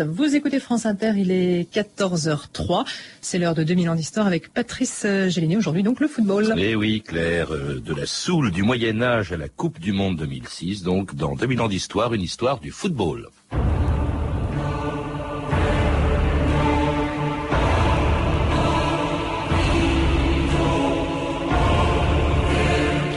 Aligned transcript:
Vous 0.00 0.34
écoutez 0.34 0.58
France 0.58 0.86
Inter, 0.86 1.12
il 1.16 1.30
est 1.30 1.70
14h03. 1.70 2.86
C'est 3.20 3.38
l'heure 3.38 3.54
de 3.54 3.62
2000 3.62 3.90
ans 3.90 3.94
d'histoire 3.94 4.26
avec 4.26 4.52
Patrice 4.52 5.06
Gélinet. 5.28 5.56
Aujourd'hui, 5.56 5.82
donc, 5.82 6.00
le 6.00 6.08
football. 6.08 6.54
Eh 6.56 6.74
oui, 6.74 7.02
Claire, 7.06 7.52
euh, 7.52 7.78
de 7.78 7.94
la 7.94 8.06
Soule 8.06 8.50
du 8.50 8.62
Moyen-Âge 8.62 9.32
à 9.32 9.36
la 9.36 9.48
Coupe 9.48 9.78
du 9.78 9.92
Monde 9.92 10.16
2006. 10.16 10.82
Donc, 10.82 11.14
dans 11.14 11.34
2000 11.34 11.60
ans 11.60 11.68
d'histoire, 11.68 12.14
une 12.14 12.22
histoire 12.22 12.58
du 12.58 12.70
football. 12.70 13.28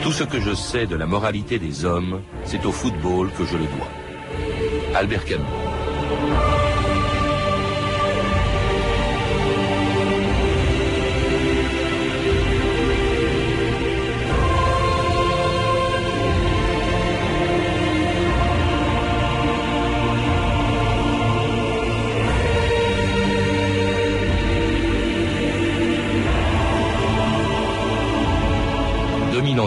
Tout 0.04 0.12
ce 0.12 0.23
que 0.23 0.42
je 0.42 0.54
sais 0.54 0.88
de 0.88 0.96
la 0.96 1.05
moralité 1.05 1.57
des 1.57 1.86
hommes, 1.86 2.21
c'est 2.44 2.66
au 2.66 2.71
football 2.71 3.32
que 3.32 3.46
je 3.46 3.57
le 3.57 3.66
dois. 3.66 3.89
Albert 4.94 5.23
Camus. 5.26 5.46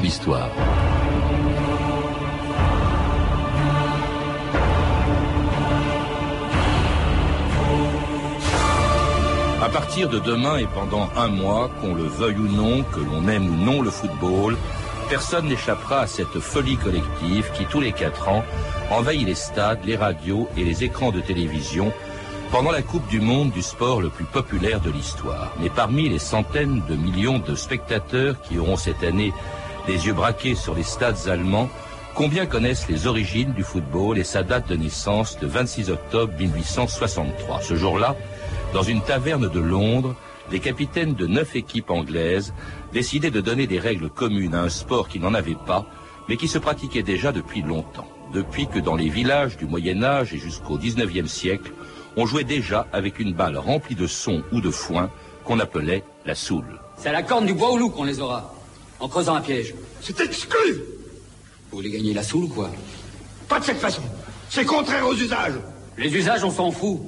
2000 0.09 0.33
ans 0.33 0.49
d'histoire. 0.49 0.51
À 9.63 9.69
partir 9.71 10.09
de 10.09 10.19
demain 10.19 10.57
et 10.57 10.67
pendant 10.67 11.11
un 11.17 11.29
mois, 11.29 11.71
qu'on 11.81 11.95
le 11.95 12.05
veuille 12.05 12.37
ou 12.37 12.49
non, 12.49 12.83
que 12.85 13.01
l'on 13.01 13.29
aime 13.29 13.49
ou 13.49 13.57
non 13.57 13.83
le 13.83 13.91
football, 13.91 14.57
personne 15.11 15.47
n'échappera 15.47 16.01
à 16.01 16.07
cette 16.07 16.39
folie 16.39 16.77
collective 16.77 17.51
qui, 17.55 17.67
tous 17.67 17.81
les 17.81 17.93
quatre 17.93 18.29
ans, 18.29 18.45
envahit 18.91 19.27
les 19.27 19.35
stades, 19.35 19.85
les 19.85 19.97
radios 19.97 20.49
et 20.57 20.65
les 20.65 20.85
écrans 20.85 21.11
de 21.11 21.21
télévision 21.21 21.93
pendant 22.51 22.71
la 22.71 22.81
Coupe 22.81 23.07
du 23.09 23.21
Monde 23.21 23.51
du 23.51 23.61
sport 23.61 24.01
le 24.01 24.09
plus 24.09 24.25
populaire 24.25 24.81
de 24.81 24.91
l'histoire. 24.91 25.53
Mais 25.61 25.69
parmi 25.69 26.09
les 26.09 26.19
centaines 26.19 26.83
de 26.89 26.97
millions 26.97 27.39
de 27.39 27.55
spectateurs 27.55 28.41
qui 28.41 28.59
auront 28.59 28.77
cette 28.77 29.03
année 29.03 29.35
les 29.87 30.07
yeux 30.07 30.13
braqués 30.13 30.55
sur 30.55 30.75
les 30.75 30.83
stades 30.83 31.29
allemands, 31.29 31.69
combien 32.15 32.47
connaissent 32.47 32.89
les 32.89 33.07
origines 33.07 33.53
du 33.53 33.63
football 33.63 34.19
et 34.19 34.25
sa 34.25 34.43
date 34.43 34.69
de 34.69 34.77
naissance 34.77 35.39
de 35.39 35.47
26 35.47 35.91
octobre 35.91 36.33
1863 36.39 37.61
Ce 37.63 37.77
jour-là, 37.77 38.17
dans 38.73 38.83
une 38.83 39.03
taverne 39.03 39.49
de 39.49 39.61
Londres, 39.61 40.15
les 40.51 40.61
capitaines 40.61 41.15
de 41.15 41.27
neuf 41.27 41.57
équipes 41.57 41.91
anglaises 41.91 42.55
décidaient 42.93 43.31
de 43.31 43.41
donner 43.41 43.67
des 43.67 43.79
règles 43.79 44.09
communes 44.09 44.55
à 44.55 44.63
un 44.63 44.69
sport 44.69 45.09
qui 45.09 45.21
n'en 45.21 45.35
avait 45.35 45.57
pas, 45.67 45.87
mais 46.29 46.37
qui 46.37 46.49
se 46.49 46.59
pratiquait 46.59 47.03
déjà 47.03 47.33
depuis 47.33 47.63
longtemps. 47.63 48.09
Depuis 48.33 48.67
que 48.67 48.79
dans 48.79 48.97
les 48.97 49.09
villages 49.09 49.57
du 49.57 49.67
Moyen 49.67 50.03
Âge 50.03 50.35
et 50.35 50.39
jusqu'au 50.39 50.77
XIXe 50.77 51.31
siècle, 51.31 51.73
on 52.17 52.27
jouait 52.27 52.45
déjà 52.45 52.87
avec 52.93 53.21
une 53.21 53.33
balle 53.33 53.57
remplie 53.57 53.95
de 53.95 54.07
son 54.07 54.43
ou 54.53 54.61
de 54.61 54.71
foin 54.71 55.11
qu'on 55.45 55.61
appelait 55.61 56.05
la 56.27 56.35
soule. 56.35 56.81
C'est 56.97 57.09
à 57.09 57.13
la 57.13 57.23
corne 57.23 57.47
du 57.47 57.55
bois 57.55 57.71
au 57.71 57.79
loup 57.79 57.91
qu'on 57.91 58.05
les 58.05 58.21
aura, 58.21 58.53
en 59.01 59.09
creusant 59.09 59.35
un 59.35 59.41
piège. 59.41 59.75
C'est 60.01 60.21
exclu 60.21 60.75
Vous 61.71 61.79
voulez 61.79 61.91
gagner 61.91 62.15
la 62.15 62.23
soule 62.23 62.45
ou 62.45 62.49
quoi? 62.49 62.71
Pas 63.49 63.61
de 63.61 63.65
cette 63.65 63.79
façon. 63.79 64.03
C'est 64.51 64.65
contraire 64.65 65.07
aux 65.07 65.15
usages. 65.15 65.55
Les 65.97 66.15
usages, 66.15 66.45
on 66.45 66.51
s'en 66.51 66.71
fout. 66.71 67.01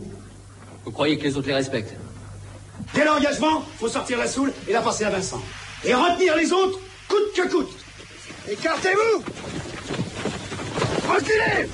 Vous 0.84 0.90
croyez 0.90 1.18
que 1.18 1.24
les 1.24 1.36
autres 1.36 1.48
les 1.48 1.54
respectent? 1.54 1.94
Dès 2.94 3.04
l'engagement, 3.04 3.62
faut 3.78 3.88
sortir 3.88 4.18
la 4.18 4.26
soule 4.26 4.52
et 4.68 4.72
la 4.72 4.80
passer 4.80 5.04
à 5.04 5.10
Vincent. 5.10 5.40
Et 5.84 5.94
retenir 5.94 6.36
les 6.36 6.52
autres, 6.52 6.78
coûte 7.08 7.32
que 7.34 7.48
coûte. 7.48 7.70
Écartez-vous 8.48 9.22
Reculez 11.08 11.68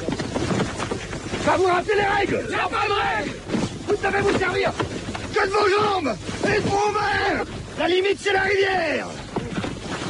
Va 1.45 1.57
vous 1.57 1.65
rappeler 1.65 1.95
les 1.95 2.03
règles 2.03 2.47
Il 2.51 2.57
pas 2.57 2.87
de 2.87 2.93
règles 2.93 3.37
Vous 3.87 3.93
ne 3.93 4.11
devez 4.11 4.21
vous 4.21 4.39
servir 4.39 4.73
que 5.35 5.47
de 5.47 5.51
vos 5.51 5.69
jambes 5.69 6.17
et 6.45 6.61
de 6.61 6.69
vos 6.69 6.91
mains 6.93 7.45
La 7.79 7.89
limite, 7.89 8.19
c'est 8.21 8.33
la 8.33 8.43
rivière 8.43 9.07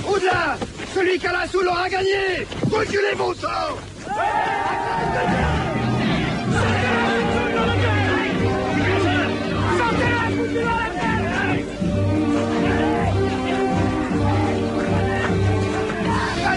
Au-delà, 0.08 0.56
celui 0.94 1.18
qui 1.18 1.26
a 1.26 1.32
la 1.32 1.46
soule 1.46 1.68
aura 1.68 1.88
gagné 1.88 2.46
Reculez 2.70 3.14
vos 3.16 3.34
sorts 3.34 3.78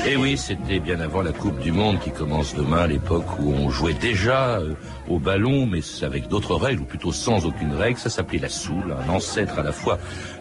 Et 0.09 0.15
oui, 0.15 0.37
c'était 0.37 0.79
bien 0.79 1.01
avant 1.01 1.21
la 1.21 1.31
Coupe 1.31 1.59
du 1.59 1.71
Monde 1.71 1.99
qui 1.99 2.09
commence 2.09 2.55
demain, 2.55 2.87
l'époque 2.87 3.39
où 3.39 3.53
on 3.53 3.69
jouait 3.69 3.93
déjà 3.93 4.57
euh, 4.57 4.73
au 5.07 5.19
ballon, 5.19 5.67
mais 5.67 5.81
avec 6.01 6.27
d'autres 6.27 6.55
règles, 6.55 6.81
ou 6.81 6.85
plutôt 6.85 7.11
sans 7.11 7.45
aucune 7.45 7.75
règle. 7.75 7.99
Ça 7.99 8.09
s'appelait 8.09 8.39
la 8.39 8.49
soule, 8.49 8.95
un 9.05 9.07
ancêtre 9.07 9.59
à 9.59 9.61
la 9.61 9.71
fois 9.71 9.99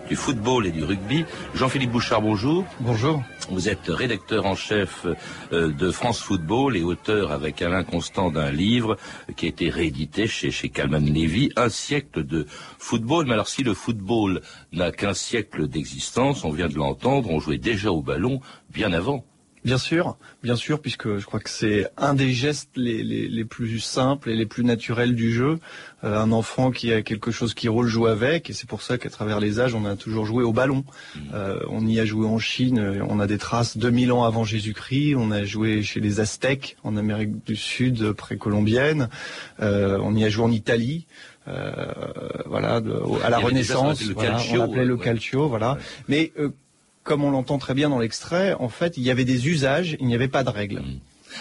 du 0.08 0.16
football 0.16 0.66
et 0.66 0.70
du 0.70 0.84
rugby. 0.84 1.24
Jean-Philippe 1.54 1.92
Bouchard, 1.92 2.22
bonjour. 2.22 2.64
Bonjour. 2.80 3.22
Vous 3.50 3.68
êtes 3.68 3.88
rédacteur 3.88 4.46
en 4.46 4.54
chef 4.54 5.06
euh, 5.52 5.72
de 5.72 5.90
France 5.90 6.20
Football 6.20 6.76
et 6.76 6.82
auteur 6.82 7.30
avec 7.30 7.60
Alain 7.62 7.84
Constant 7.84 8.30
d'un 8.30 8.50
livre 8.50 8.96
qui 9.36 9.46
a 9.46 9.48
été 9.48 9.68
réédité 9.68 10.26
chez, 10.26 10.50
chez 10.50 10.70
Calman 10.70 11.04
Levy, 11.04 11.50
Un 11.56 11.68
siècle 11.68 12.24
de 12.24 12.46
football. 12.78 13.26
Mais 13.26 13.34
alors 13.34 13.48
si 13.48 13.62
le 13.62 13.74
football 13.74 14.40
n'a 14.72 14.90
qu'un 14.90 15.14
siècle 15.14 15.68
d'existence, 15.68 16.44
on 16.44 16.50
vient 16.50 16.68
de 16.68 16.76
l'entendre, 16.76 17.30
on 17.30 17.40
jouait 17.40 17.58
déjà 17.58 17.92
au 17.92 18.02
ballon 18.02 18.40
bien 18.70 18.92
avant. 18.92 19.24
Bien 19.64 19.78
sûr, 19.78 20.16
bien 20.42 20.56
sûr, 20.56 20.80
puisque 20.80 21.18
je 21.18 21.24
crois 21.24 21.40
que 21.40 21.50
c'est 21.50 21.88
un 21.96 22.14
des 22.14 22.32
gestes 22.32 22.70
les, 22.76 23.02
les, 23.02 23.28
les, 23.28 23.44
plus 23.44 23.80
simples 23.80 24.30
et 24.30 24.36
les 24.36 24.46
plus 24.46 24.64
naturels 24.64 25.14
du 25.14 25.32
jeu. 25.32 25.58
Euh, 26.04 26.18
un 26.18 26.30
enfant 26.30 26.70
qui 26.70 26.92
a 26.92 27.02
quelque 27.02 27.30
chose 27.30 27.54
qui 27.54 27.68
roule 27.68 27.88
joue 27.88 28.06
avec, 28.06 28.50
et 28.50 28.52
c'est 28.52 28.68
pour 28.68 28.82
ça 28.82 28.98
qu'à 28.98 29.10
travers 29.10 29.40
les 29.40 29.58
âges, 29.58 29.74
on 29.74 29.84
a 29.84 29.96
toujours 29.96 30.26
joué 30.26 30.44
au 30.44 30.52
ballon. 30.52 30.84
Euh, 31.34 31.60
on 31.68 31.86
y 31.86 31.98
a 31.98 32.04
joué 32.04 32.26
en 32.26 32.38
Chine, 32.38 33.02
on 33.08 33.18
a 33.20 33.26
des 33.26 33.38
traces 33.38 33.76
2000 33.76 34.12
ans 34.12 34.24
avant 34.24 34.44
Jésus-Christ, 34.44 35.16
on 35.16 35.30
a 35.30 35.44
joué 35.44 35.82
chez 35.82 36.00
les 36.00 36.20
Aztèques 36.20 36.76
en 36.84 36.96
Amérique 36.96 37.44
du 37.44 37.56
Sud 37.56 38.12
précolombienne, 38.12 39.08
euh, 39.60 39.98
on 40.02 40.14
y 40.14 40.24
a 40.24 40.28
joué 40.28 40.44
en 40.44 40.52
Italie. 40.52 41.06
Euh, 41.48 41.94
voilà, 42.44 42.80
de, 42.80 42.92
à 43.24 43.30
la 43.30 43.38
Renaissance, 43.38 44.02
voilà, 44.02 44.32
calcio, 44.32 44.60
on 44.60 44.64
appelait 44.64 44.84
le 44.84 44.94
ouais. 44.94 45.04
calcio, 45.04 45.48
voilà. 45.48 45.72
Ouais. 45.72 45.78
Mais 46.08 46.32
euh, 46.38 46.50
comme 47.08 47.24
on 47.24 47.30
l'entend 47.30 47.56
très 47.56 47.72
bien 47.72 47.88
dans 47.88 47.98
l'extrait, 47.98 48.52
en 48.52 48.68
fait, 48.68 48.98
il 48.98 49.02
y 49.02 49.10
avait 49.10 49.24
des 49.24 49.48
usages, 49.48 49.96
il 49.98 50.06
n'y 50.06 50.14
avait 50.14 50.28
pas 50.28 50.44
de 50.44 50.50
règles. 50.50 50.82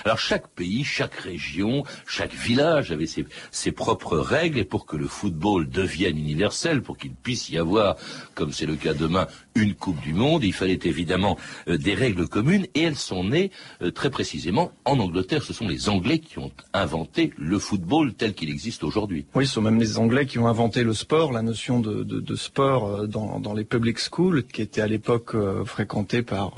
Alors 0.05 0.19
chaque 0.19 0.47
pays, 0.49 0.83
chaque 0.83 1.15
région, 1.15 1.83
chaque 2.05 2.33
village 2.33 2.91
avait 2.91 3.05
ses, 3.05 3.25
ses, 3.51 3.71
propres 3.71 4.17
règles 4.17 4.59
et 4.59 4.63
pour 4.63 4.85
que 4.85 4.97
le 4.97 5.07
football 5.07 5.69
devienne 5.69 6.17
universel, 6.17 6.81
pour 6.81 6.97
qu'il 6.97 7.13
puisse 7.13 7.49
y 7.49 7.57
avoir, 7.57 7.95
comme 8.35 8.51
c'est 8.51 8.65
le 8.65 8.75
cas 8.75 8.93
demain, 8.93 9.27
une 9.55 9.73
Coupe 9.73 9.99
du 10.01 10.13
Monde, 10.13 10.43
il 10.43 10.53
fallait 10.53 10.79
évidemment 10.83 11.37
euh, 11.67 11.77
des 11.77 11.93
règles 11.93 12.27
communes 12.27 12.65
et 12.75 12.83
elles 12.83 12.95
sont 12.95 13.23
nées 13.23 13.51
euh, 13.81 13.91
très 13.91 14.09
précisément 14.09 14.71
en 14.85 14.99
Angleterre. 14.99 15.43
Ce 15.43 15.53
sont 15.53 15.67
les 15.67 15.89
Anglais 15.89 16.19
qui 16.19 16.39
ont 16.39 16.51
inventé 16.73 17.33
le 17.37 17.59
football 17.59 18.13
tel 18.13 18.33
qu'il 18.33 18.49
existe 18.49 18.83
aujourd'hui. 18.83 19.25
Oui, 19.35 19.47
ce 19.47 19.53
sont 19.53 19.61
même 19.61 19.79
les 19.79 19.97
Anglais 19.97 20.25
qui 20.25 20.39
ont 20.39 20.47
inventé 20.47 20.83
le 20.83 20.93
sport, 20.93 21.31
la 21.31 21.41
notion 21.41 21.79
de, 21.79 22.03
de, 22.03 22.19
de 22.19 22.35
sport 22.35 22.87
euh, 22.87 23.07
dans, 23.07 23.39
dans, 23.39 23.53
les 23.53 23.63
public 23.63 23.97
schools, 23.99 24.43
qui 24.43 24.61
était 24.61 24.81
à 24.81 24.87
l'époque 24.87 25.33
euh, 25.33 25.65
fréquentée 25.65 26.21
par 26.21 26.55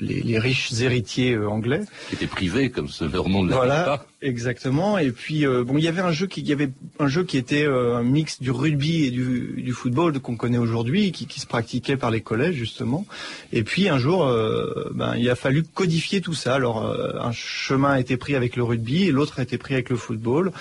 les, 0.00 0.22
les, 0.22 0.38
riches 0.38 0.72
héritiers 0.80 1.36
anglais. 1.38 1.82
Qui 2.08 2.16
étaient 2.16 2.26
privés, 2.26 2.70
comme 2.72 2.88
ce, 2.88 3.04
ne 3.04 3.52
voilà, 3.52 3.84
pas. 3.84 4.06
Exactement. 4.22 4.98
Et 4.98 5.12
puis 5.12 5.46
euh, 5.46 5.64
bon, 5.64 5.78
il 5.78 5.84
y 5.84 5.88
avait 5.88 6.00
un 6.00 6.12
jeu 6.12 6.26
qui, 6.26 6.40
il 6.40 6.48
y 6.48 6.52
avait 6.52 6.70
un 6.98 7.08
jeu 7.08 7.24
qui 7.24 7.36
était 7.36 7.64
euh, 7.64 7.96
un 7.96 8.02
mix 8.02 8.40
du 8.40 8.50
rugby 8.50 9.04
et 9.04 9.10
du, 9.10 9.54
du 9.58 9.72
football 9.72 10.18
qu'on 10.20 10.36
connaît 10.36 10.58
aujourd'hui, 10.58 11.12
qui, 11.12 11.26
qui, 11.26 11.40
se 11.40 11.46
pratiquait 11.46 11.96
par 11.96 12.10
les 12.10 12.20
collèges 12.20 12.54
justement. 12.54 13.06
Et 13.52 13.62
puis 13.62 13.88
un 13.88 13.98
jour, 13.98 14.24
euh, 14.24 14.90
ben, 14.94 15.14
il 15.16 15.28
a 15.28 15.36
fallu 15.36 15.62
codifier 15.62 16.20
tout 16.20 16.34
ça. 16.34 16.54
Alors 16.54 16.84
un 16.84 17.32
chemin 17.32 17.92
a 17.92 18.00
été 18.00 18.16
pris 18.16 18.34
avec 18.34 18.56
le 18.56 18.62
rugby 18.62 19.04
et 19.04 19.12
l'autre 19.12 19.40
a 19.40 19.42
été 19.42 19.58
pris 19.58 19.74
avec 19.74 19.90
le 19.90 19.96
football. 19.96 20.52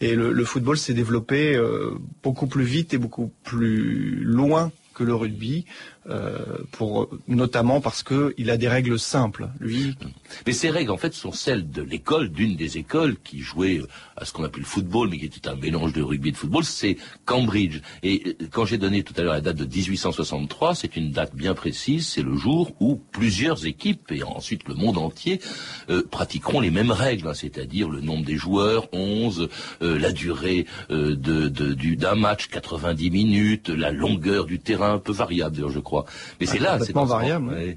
Et 0.00 0.14
le, 0.14 0.32
le 0.32 0.44
football 0.44 0.78
s'est 0.78 0.94
développé 0.94 1.60
beaucoup 2.22 2.46
plus 2.46 2.64
vite 2.64 2.94
et 2.94 2.98
beaucoup 2.98 3.32
plus 3.44 4.22
loin 4.24 4.72
que 4.94 5.04
le 5.04 5.14
rugby, 5.14 5.64
pour 6.72 7.08
notamment 7.28 7.80
parce 7.80 8.02
que 8.02 8.34
il 8.38 8.50
a 8.50 8.56
des 8.56 8.68
règles 8.68 8.98
simples. 8.98 9.48
Lui. 9.60 9.94
Mais 10.46 10.52
ces 10.52 10.70
règles, 10.70 10.90
en 10.90 10.96
fait, 10.96 11.14
sont 11.14 11.32
celles 11.32 11.70
de 11.70 11.82
l'école, 11.82 12.30
d'une 12.30 12.56
des 12.56 12.78
écoles 12.78 13.16
qui 13.22 13.40
jouait 13.40 13.82
à 14.16 14.24
ce 14.24 14.32
qu'on 14.32 14.44
appelle 14.44 14.60
le 14.60 14.66
football, 14.66 15.08
mais 15.10 15.18
qui 15.18 15.26
était 15.26 15.48
un 15.48 15.56
mélange 15.56 15.92
de 15.92 16.02
rugby 16.02 16.30
et 16.30 16.32
de 16.32 16.36
football, 16.36 16.64
c'est 16.64 16.96
Cambridge. 17.24 17.80
Et 18.02 18.22
euh, 18.26 18.46
quand 18.50 18.64
j'ai 18.64 18.78
donné 18.78 19.02
tout 19.02 19.14
à 19.16 19.22
l'heure 19.22 19.34
la 19.34 19.40
date 19.40 19.56
de 19.56 19.64
1863, 19.64 20.74
c'est 20.74 20.96
une 20.96 21.10
date 21.10 21.34
bien 21.34 21.54
précise, 21.54 22.06
c'est 22.06 22.22
le 22.22 22.36
jour 22.36 22.72
où 22.80 23.00
plusieurs 23.12 23.66
équipes, 23.66 24.12
et 24.12 24.22
ensuite 24.22 24.66
le 24.68 24.74
monde 24.74 24.98
entier, 24.98 25.40
euh, 25.88 26.02
pratiqueront 26.10 26.60
les 26.60 26.70
mêmes 26.70 26.90
règles, 26.90 27.28
hein, 27.28 27.34
c'est-à-dire 27.34 27.88
le 27.88 28.00
nombre 28.00 28.24
des 28.24 28.36
joueurs, 28.36 28.88
11, 28.92 29.48
euh, 29.82 29.98
la 29.98 30.12
durée 30.12 30.66
euh, 30.90 31.16
de, 31.16 31.48
du, 31.48 31.96
d'un 31.96 32.14
match, 32.14 32.48
90 32.48 33.10
minutes, 33.10 33.68
la 33.68 33.90
longueur 33.90 34.46
du 34.46 34.58
terrain, 34.58 34.94
un 34.94 34.98
peu 34.98 35.12
variable 35.12 35.50
je 35.50 35.78
crois. 35.78 35.89
Mais 36.40 36.46
c'est 36.46 36.58
là, 36.58 36.78
c'est 36.80 36.94
variable. 36.94 37.48
ouais. 37.48 37.76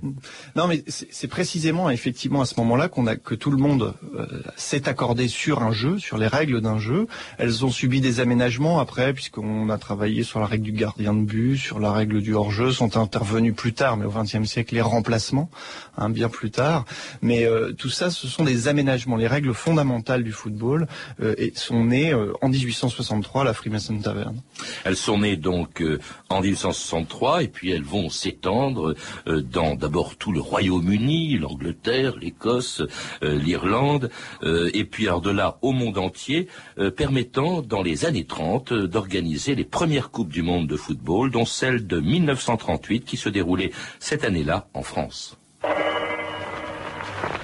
Non, 0.55 0.67
mais 0.67 0.83
c'est 0.87 1.27
précisément, 1.27 1.89
effectivement, 1.89 2.41
à 2.41 2.45
ce 2.45 2.55
moment-là 2.59 2.87
qu'on 2.87 3.07
a 3.07 3.15
que 3.15 3.35
tout 3.35 3.51
le 3.51 3.57
monde 3.57 3.93
euh, 4.15 4.25
s'est 4.55 4.87
accordé 4.87 5.27
sur 5.27 5.63
un 5.63 5.71
jeu, 5.71 5.99
sur 5.99 6.17
les 6.17 6.27
règles 6.27 6.61
d'un 6.61 6.77
jeu. 6.77 7.07
Elles 7.37 7.65
ont 7.65 7.71
subi 7.71 8.01
des 8.01 8.19
aménagements 8.19 8.79
après, 8.79 9.13
puisqu'on 9.13 9.69
a 9.69 9.77
travaillé 9.77 10.23
sur 10.23 10.39
la 10.39 10.45
règle 10.45 10.63
du 10.63 10.71
gardien 10.71 11.13
de 11.13 11.21
but, 11.21 11.57
sur 11.57 11.79
la 11.79 11.91
règle 11.91 12.21
du 12.21 12.33
hors-jeu, 12.33 12.71
sont 12.71 12.97
intervenus 12.97 13.55
plus 13.55 13.73
tard, 13.73 13.97
mais 13.97 14.05
au 14.05 14.11
XXe 14.11 14.45
siècle, 14.47 14.75
les 14.75 14.81
remplacements, 14.81 15.49
hein, 15.97 16.09
bien 16.09 16.29
plus 16.29 16.51
tard. 16.51 16.85
Mais 17.21 17.45
euh, 17.45 17.71
tout 17.73 17.89
ça, 17.89 18.09
ce 18.09 18.27
sont 18.27 18.43
des 18.43 18.67
aménagements. 18.67 19.15
Les 19.15 19.27
règles 19.27 19.53
fondamentales 19.53 20.23
du 20.23 20.31
football 20.31 20.87
euh, 21.21 21.35
et 21.37 21.53
sont 21.55 21.83
nées 21.85 22.13
en 22.41 22.49
1863 22.49 23.41
à 23.41 23.45
la 23.45 23.53
Freemason 23.53 23.97
Tavern. 23.97 24.35
Elles 24.83 24.95
sont 24.95 25.19
nées 25.19 25.37
donc 25.37 25.83
en 26.29 26.41
1863 26.41 27.43
et 27.43 27.47
puis 27.47 27.71
elles 27.71 27.83
vont 27.83 28.02
s'étendre 28.09 28.95
euh, 29.27 29.41
dans 29.41 29.75
d'abord 29.75 30.15
tout 30.15 30.31
le 30.31 30.41
Royaume-Uni, 30.41 31.37
l'Angleterre, 31.37 32.15
l'Écosse, 32.17 32.81
euh, 33.23 33.37
l'Irlande, 33.37 34.09
euh, 34.43 34.69
et 34.73 34.85
puis 34.85 35.07
alors 35.07 35.21
de 35.21 35.31
là 35.31 35.57
au 35.61 35.71
monde 35.71 35.97
entier, 35.97 36.47
euh, 36.77 36.91
permettant 36.91 37.61
dans 37.61 37.81
les 37.81 38.05
années 38.05 38.25
30 38.25 38.71
euh, 38.71 38.87
d'organiser 38.87 39.55
les 39.55 39.65
premières 39.65 40.11
coupes 40.11 40.29
du 40.29 40.41
monde 40.41 40.67
de 40.67 40.75
football, 40.75 41.31
dont 41.31 41.45
celle 41.45 41.87
de 41.87 41.99
1938 41.99 43.05
qui 43.05 43.17
se 43.17 43.29
déroulait 43.29 43.71
cette 43.99 44.23
année-là 44.23 44.67
en 44.73 44.83
France. 44.83 45.37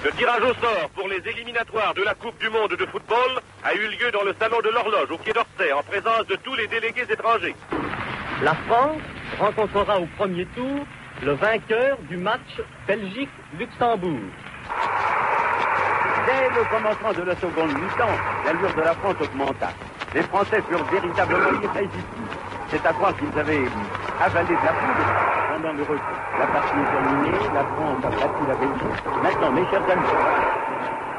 Le 0.02 0.10
tirage 0.12 0.42
au 0.42 0.54
sort 0.54 0.90
pour 0.94 1.08
les 1.08 1.20
éliminatoires 1.28 1.92
de 1.94 2.02
la 2.02 2.14
Coupe 2.14 2.38
du 2.40 2.48
Monde 2.48 2.70
de 2.70 2.86
football 2.86 3.40
a 3.62 3.74
eu 3.74 3.86
lieu 3.88 4.10
dans 4.10 4.22
le 4.22 4.34
salon 4.38 4.58
de 4.64 4.70
l'horloge 4.70 5.10
au 5.10 5.18
Quai 5.18 5.32
d'Orsay 5.32 5.72
en 5.72 5.82
présence 5.82 6.26
de 6.26 6.36
tous 6.36 6.54
les 6.54 6.66
délégués 6.68 7.04
étrangers. 7.10 7.54
La 8.42 8.54
France 8.54 9.02
rencontrera 9.40 9.98
au 9.98 10.06
premier 10.18 10.44
tour 10.54 10.86
le 11.22 11.32
vainqueur 11.32 11.98
du 12.08 12.16
match 12.16 12.60
Belgique-Luxembourg. 12.86 14.20
Dès 16.26 16.48
le 16.54 16.64
commencement 16.68 17.12
de 17.12 17.22
la 17.22 17.34
seconde 17.36 17.72
mi-temps, 17.72 18.16
l'allure 18.44 18.74
de 18.74 18.82
la 18.82 18.94
France 18.94 19.16
augmenta. 19.20 19.70
Les 20.14 20.22
Français 20.22 20.62
furent 20.68 20.84
véritablement 20.84 21.60
irrésistibles. 21.62 22.36
C'est 22.68 22.84
à 22.86 22.92
croire 22.92 23.16
qu'ils 23.16 23.38
avaient 23.38 23.64
avalé 24.20 24.48
de 24.48 24.64
la 24.64 24.72
poudre 24.72 25.06
pendant 25.50 25.72
le 25.72 25.82
repos. 25.82 26.16
La 26.38 26.46
partie 26.46 26.76
est 26.76 26.90
terminée, 26.90 27.38
la 27.54 27.64
France 27.64 28.04
a 28.04 28.10
battu 28.10 28.42
la 28.46 28.54
Belgique. 28.54 29.04
Maintenant, 29.22 29.52
mes 29.52 29.66
chers 29.70 29.90
amis, 29.90 30.14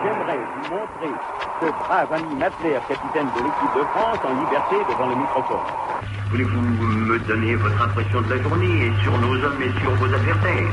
j'aimerais 0.04 0.38
vous 0.38 0.76
montrer 0.76 1.14
ce 1.62 1.66
brave 1.66 2.14
ami 2.14 2.36
Matler, 2.36 2.78
capitaine 2.88 3.30
de 3.36 3.44
l'équipe 3.44 3.74
de 3.76 3.84
France, 3.94 4.20
en 4.24 4.34
liberté 4.40 4.76
devant 4.88 5.08
le 5.08 5.16
microphone. 5.16 6.21
Voulez-vous 6.32 6.62
me 6.62 7.20
donner 7.28 7.56
votre 7.56 7.82
impression 7.82 8.22
de 8.22 8.30
la 8.34 8.42
journée 8.42 8.86
et 8.88 9.04
sur 9.04 9.18
nos 9.20 9.36
hommes 9.36 9.62
et 9.62 9.82
sur 9.82 9.92
vos 9.96 10.06
adversaires? 10.06 10.72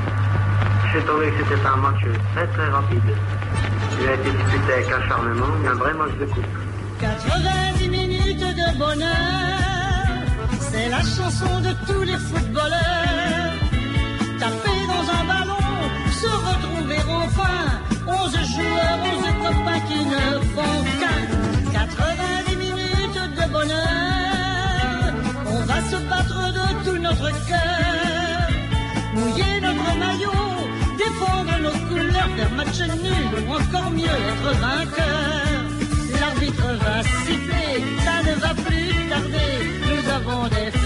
J'ai 0.93 1.03
trouvé 1.03 1.31
que 1.31 1.45
c'était 1.45 1.67
un 1.67 1.77
match 1.77 2.01
très 2.35 2.47
très 2.47 2.69
rapide. 2.69 3.03
Il 4.01 4.09
a 4.09 4.15
été 4.15 4.31
disputé 4.31 4.73
avec 4.73 4.87
acharnement, 4.87 5.47
mais 5.61 5.69
un 5.69 5.75
vrai 5.75 5.95
match 5.95 6.13
de 6.21 6.27
coupe. 6.27 6.45
90 7.01 7.89
minutes 7.89 8.39
de 8.39 8.79
bonheur, 8.79 9.09
c'est 10.61 10.89
la 10.89 11.01
chanson 11.01 11.61
de 11.61 11.73
tous 11.87 12.03
les 12.03 12.19
footballeurs. 12.19 13.59
Taper 14.39 14.81
dans 14.87 15.07
un 15.19 15.25
ballon, 15.27 15.67
se 16.13 16.29
retrouver 16.49 17.01
enfin, 17.09 17.59
11 18.07 18.33
joueurs, 18.55 18.99
11 19.13 19.25
copains 19.43 19.81
qui 19.89 20.05
ne 20.07 20.23
font 20.55 20.85
qu'un. 21.01 21.21
90 21.73 22.57
minutes 22.57 23.21
de 23.37 23.53
bonheur, 23.53 24.28
se 25.91 25.97
battre 26.11 26.53
de 26.59 26.67
tout 26.85 26.99
notre 26.99 27.31
cœur. 27.49 28.49
Mouiller 29.15 29.61
notre 29.61 29.91
maillot, 30.03 30.49
défendre 30.99 31.55
nos 31.65 31.79
couleurs, 31.89 32.31
faire 32.37 32.53
match 32.59 32.81
nul, 33.05 33.31
ou 33.47 33.53
encore 33.55 33.91
mieux 33.91 34.17
être 34.31 34.51
vainqueur. 34.65 35.61
L'arbitre 36.21 36.69
va 36.85 37.03
siffler, 37.03 37.73
ça 38.05 38.17
ne 38.29 38.35
va 38.43 38.53
plus 38.67 39.09
tarder. 39.09 39.55
Nous 39.89 40.05
avons 40.19 40.45
des 40.49 40.78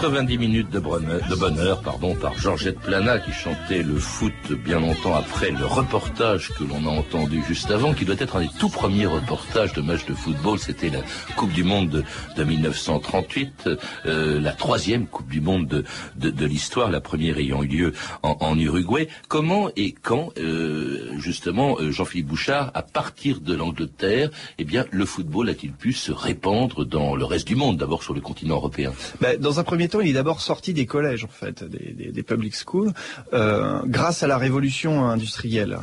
90 0.00 0.38
minutes 0.38 0.70
de 0.70 0.78
bonheur, 0.78 1.20
de 1.28 1.34
bonheur 1.34 1.80
pardon, 1.82 2.14
par 2.14 2.38
Georgette 2.38 2.78
Plana 2.78 3.18
qui 3.18 3.32
chantait 3.32 3.82
le 3.82 3.96
foot 3.96 4.32
bien 4.64 4.78
longtemps 4.78 5.16
après 5.16 5.50
le 5.50 5.66
reportage 5.66 6.50
que 6.54 6.62
l'on 6.62 6.86
a 6.86 6.90
entendu 6.90 7.42
juste 7.48 7.72
avant, 7.72 7.92
qui 7.94 8.04
doit 8.04 8.14
être 8.20 8.36
un 8.36 8.42
des 8.42 8.50
tout 8.60 8.68
premiers 8.68 9.06
reportages 9.06 9.72
de 9.72 9.80
match 9.80 10.06
de 10.06 10.14
football. 10.14 10.60
C'était 10.60 10.90
la 10.90 11.00
Coupe 11.34 11.52
du 11.52 11.64
Monde 11.64 11.88
de, 11.88 12.04
de 12.36 12.44
1938, 12.44 13.70
euh, 14.06 14.40
la 14.40 14.52
troisième 14.52 15.08
Coupe 15.08 15.28
du 15.28 15.40
Monde 15.40 15.66
de, 15.66 15.84
de, 16.14 16.30
de 16.30 16.46
l'histoire, 16.46 16.92
la 16.92 17.00
première 17.00 17.38
ayant 17.38 17.64
eu 17.64 17.66
lieu 17.66 17.92
en, 18.22 18.36
en 18.38 18.56
Uruguay. 18.56 19.08
Comment 19.26 19.70
et 19.74 19.90
quand, 19.90 20.30
euh, 20.38 21.18
justement, 21.18 21.76
euh, 21.80 21.90
Jean-Philippe 21.90 22.28
Bouchard, 22.28 22.70
à 22.74 22.82
partir 22.82 23.40
de 23.40 23.52
l'Angleterre, 23.52 24.30
eh 24.58 24.64
bien, 24.64 24.84
le 24.92 25.04
football 25.04 25.48
a-t-il 25.48 25.72
pu 25.72 25.92
se 25.92 26.12
répandre 26.12 26.86
dans 26.86 27.16
le 27.16 27.24
reste 27.24 27.48
du 27.48 27.56
monde, 27.56 27.78
d'abord 27.78 28.04
sur 28.04 28.14
le 28.14 28.20
continent 28.20 28.54
européen? 28.54 28.92
Ben, 29.20 29.36
dans 29.40 29.58
un 29.58 29.64
premier 29.64 29.87
il 29.94 30.08
est 30.08 30.12
d'abord 30.12 30.40
sorti 30.40 30.72
des 30.72 30.86
collèges, 30.86 31.24
en 31.24 31.28
fait, 31.28 31.64
des, 31.64 32.22
public 32.22 32.54
schools, 32.54 32.92
euh, 33.32 33.80
grâce 33.86 34.22
à 34.22 34.26
la 34.26 34.38
révolution 34.38 35.06
industrielle. 35.06 35.78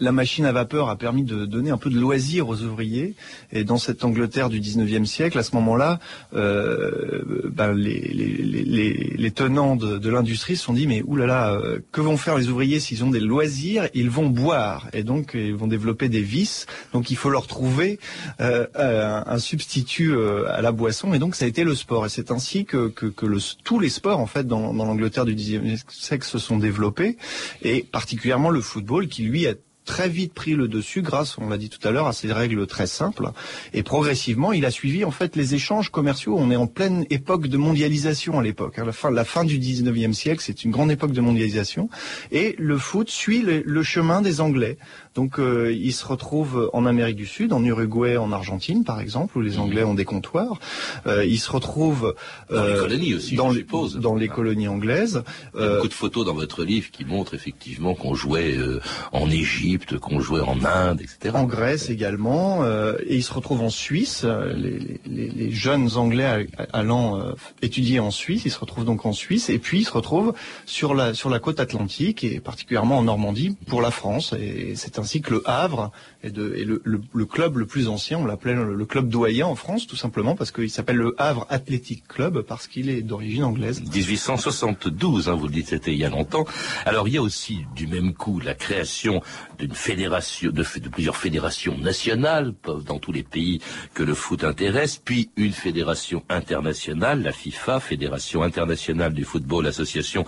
La 0.00 0.12
machine 0.12 0.46
à 0.46 0.52
vapeur 0.52 0.88
a 0.88 0.96
permis 0.96 1.22
de 1.22 1.44
donner 1.44 1.70
un 1.70 1.76
peu 1.76 1.90
de 1.90 1.98
loisir 1.98 2.48
aux 2.48 2.62
ouvriers. 2.62 3.14
Et 3.52 3.64
dans 3.64 3.78
cette 3.78 4.04
Angleterre 4.04 4.48
du 4.48 4.60
19e 4.60 5.04
siècle, 5.04 5.38
à 5.38 5.42
ce 5.42 5.54
moment-là, 5.56 6.00
euh, 6.34 7.22
ben, 7.52 7.72
les, 7.72 8.00
les, 8.00 8.62
les, 8.64 9.14
les 9.16 9.30
tenants 9.30 9.76
de, 9.76 9.98
de 9.98 10.10
l'industrie 10.10 10.56
se 10.56 10.64
sont 10.64 10.72
dit, 10.72 10.86
mais 10.86 11.02
oulala, 11.02 11.52
euh, 11.52 11.80
que 11.92 12.00
vont 12.00 12.16
faire 12.16 12.36
les 12.36 12.48
ouvriers 12.48 12.80
s'ils 12.80 13.04
ont 13.04 13.10
des 13.10 13.20
loisirs? 13.20 13.88
Ils 13.94 14.10
vont 14.10 14.28
boire. 14.28 14.88
Et 14.92 15.02
donc, 15.02 15.32
ils 15.34 15.54
vont 15.54 15.66
développer 15.66 16.08
des 16.08 16.22
vices. 16.22 16.66
Donc, 16.92 17.10
il 17.10 17.16
faut 17.16 17.30
leur 17.30 17.46
trouver 17.46 17.98
euh, 18.40 18.66
un, 18.74 19.24
un 19.26 19.38
substitut 19.38 20.12
euh, 20.12 20.50
à 20.50 20.62
la 20.62 20.72
boisson. 20.72 21.12
Et 21.14 21.18
donc, 21.18 21.34
ça 21.34 21.44
a 21.44 21.48
été 21.48 21.64
le 21.64 21.74
sport. 21.74 22.06
Et 22.06 22.08
c'est 22.08 22.30
ainsi 22.30 22.64
que, 22.64 22.88
que, 22.88 23.06
que 23.06 23.26
le, 23.26 23.38
tous 23.64 23.78
les 23.78 23.90
sports, 23.90 24.20
en 24.20 24.26
fait, 24.26 24.46
dans, 24.46 24.72
dans 24.72 24.84
l'Angleterre 24.84 25.24
du 25.24 25.34
19e 25.34 25.78
siècle 25.88 26.26
se 26.26 26.38
sont 26.38 26.58
développés. 26.58 27.16
Et 27.62 27.82
particulièrement 27.82 28.50
le 28.50 28.60
football, 28.60 29.08
qui, 29.08 29.22
lui, 29.22 29.46
a 29.46 29.54
très 29.90 30.08
vite 30.08 30.34
pris 30.34 30.54
le 30.54 30.68
dessus 30.68 31.02
grâce, 31.02 31.36
on 31.36 31.48
l'a 31.48 31.58
dit 31.58 31.68
tout 31.68 31.86
à 31.86 31.90
l'heure, 31.90 32.06
à 32.06 32.12
ces 32.12 32.32
règles 32.32 32.64
très 32.68 32.86
simples. 32.86 33.30
Et 33.74 33.82
progressivement, 33.82 34.52
il 34.52 34.64
a 34.64 34.70
suivi 34.70 35.04
en 35.04 35.10
fait 35.10 35.34
les 35.34 35.56
échanges 35.56 35.90
commerciaux. 35.90 36.36
On 36.38 36.52
est 36.52 36.56
en 36.56 36.68
pleine 36.68 37.06
époque 37.10 37.48
de 37.48 37.56
mondialisation 37.56 38.38
à 38.38 38.42
l'époque. 38.44 38.78
hein. 38.78 38.84
La 39.10 39.24
fin, 39.24 39.44
du 39.44 39.58
19e 39.58 40.12
siècle, 40.12 40.42
c'est 40.46 40.62
une 40.62 40.70
grande 40.70 40.92
époque 40.92 41.10
de 41.10 41.20
mondialisation. 41.20 41.88
Et 42.30 42.54
le 42.56 42.78
foot 42.78 43.10
suit 43.10 43.42
le 43.42 43.82
chemin 43.82 44.22
des 44.22 44.40
Anglais. 44.40 44.78
Donc 45.14 45.38
euh, 45.38 45.72
il 45.72 45.92
se 45.92 46.06
retrouve 46.06 46.70
en 46.72 46.86
Amérique 46.86 47.16
du 47.16 47.26
Sud, 47.26 47.52
en 47.52 47.64
Uruguay, 47.64 48.16
en 48.16 48.30
Argentine 48.32 48.84
par 48.84 49.00
exemple, 49.00 49.36
où 49.38 49.40
les 49.40 49.58
Anglais 49.58 49.82
ont 49.82 49.94
des 49.94 50.04
comptoirs. 50.04 50.58
Euh, 51.06 51.24
il 51.24 51.38
se 51.40 51.50
retrouve 51.50 52.14
Dans 52.48 52.62
les 52.64 52.70
euh, 52.70 52.80
colonies 52.80 53.14
aussi, 53.14 53.34
dans, 53.34 53.50
je 53.50 53.54
les- 53.56 53.60
suppose. 53.62 53.96
dans 53.98 54.14
les 54.14 54.28
colonies 54.28 54.68
anglaises. 54.68 55.24
Il 55.54 55.60
y 55.60 55.62
a 55.62 55.66
Euh, 55.66 55.74
beaucoup 55.76 55.88
de 55.88 55.94
photos 55.94 56.24
dans 56.26 56.34
votre 56.34 56.62
livre 56.64 56.90
qui 56.92 57.04
montrent 57.04 57.34
effectivement 57.34 57.94
qu'on 57.94 58.14
jouait 58.14 58.56
euh, 58.56 58.80
en 59.12 59.28
Égypte, 59.30 59.98
qu'on 59.98 60.20
jouait 60.20 60.40
en 60.42 60.64
Inde, 60.64 61.00
etc. 61.00 61.34
En 61.34 61.44
Grèce 61.44 61.90
également, 61.90 62.62
euh, 62.62 62.94
et 63.04 63.16
il 63.16 63.22
se 63.24 63.32
retrouve 63.32 63.62
en 63.62 63.70
Suisse. 63.70 64.22
euh, 64.24 64.52
les, 64.54 65.00
les- 65.06 65.28
les 65.30 65.50
jeunes 65.50 65.88
Anglais 65.96 66.46
allant 66.72 67.18
euh, 67.18 67.32
étudier 67.62 67.98
en 67.98 68.12
Suisse, 68.12 68.42
ils 68.44 68.50
se 68.52 68.58
retrouvent 68.60 68.84
donc 68.84 69.04
en 69.06 69.12
Suisse, 69.12 69.50
et 69.50 69.58
puis 69.58 69.80
ils 69.80 69.84
se 69.84 69.92
retrouvent 69.92 70.34
sur 70.66 70.94
la 70.94 71.14
sur 71.14 71.30
la 71.30 71.40
côte 71.40 71.58
atlantique 71.58 72.22
et 72.22 72.38
particulièrement 72.38 72.98
en 72.98 73.02
Normandie 73.02 73.56
pour 73.66 73.82
la 73.82 73.90
France. 73.90 74.34
Et 74.38 74.74
c'est 74.76 74.98
ainsi 75.00 75.09
ainsi 75.10 75.22
que 75.22 75.34
le 75.34 75.42
Havre 75.44 75.90
est, 76.22 76.30
de, 76.30 76.54
est 76.54 76.64
le, 76.64 76.80
le- 76.84 77.00
le 77.12 77.26
club 77.26 77.56
le 77.58 77.66
plus 77.66 77.88
ancien. 77.88 78.18
On 78.18 78.24
l'appelait 78.26 78.54
le, 78.54 78.84
club 78.86 79.08
doyen 79.08 79.46
en 79.46 79.54
France, 79.54 79.86
tout 79.86 79.96
simplement 79.96 80.34
parce 80.36 80.50
qu'il 80.50 80.70
s'appelle 80.70 80.96
le 80.96 81.14
Havre 81.18 81.46
Athletic 81.48 82.06
Club 82.08 82.42
parce 82.42 82.66
qu'il 82.66 82.88
est 82.90 83.02
d'origine 83.02 83.44
anglaise. 83.44 83.82
1872, 83.82 85.28
hein, 85.28 85.34
vous 85.34 85.46
le 85.46 85.52
dites, 85.52 85.68
c'était 85.68 85.92
il 85.92 85.98
y 85.98 86.04
a 86.04 86.10
longtemps. 86.10 86.44
Alors 86.84 87.08
il 87.08 87.14
y 87.14 87.18
a 87.18 87.22
aussi 87.22 87.64
du 87.74 87.86
même 87.86 88.14
coup 88.14 88.40
la 88.40 88.54
création 88.54 89.22
d'une 89.58 89.74
fédération, 89.74 90.50
de, 90.50 90.62
de 90.80 90.88
plusieurs 90.88 91.16
fédérations 91.16 91.76
nationales 91.78 92.52
dans 92.86 92.98
tous 92.98 93.12
les 93.12 93.22
pays 93.22 93.60
que 93.94 94.02
le 94.02 94.14
foot 94.14 94.44
intéresse, 94.44 94.96
puis 95.02 95.30
une 95.36 95.52
fédération 95.52 96.22
internationale, 96.28 97.22
la 97.22 97.32
FIFA, 97.32 97.80
Fédération 97.80 98.42
internationale 98.42 99.12
du 99.14 99.24
football, 99.24 99.66
association 99.66 100.24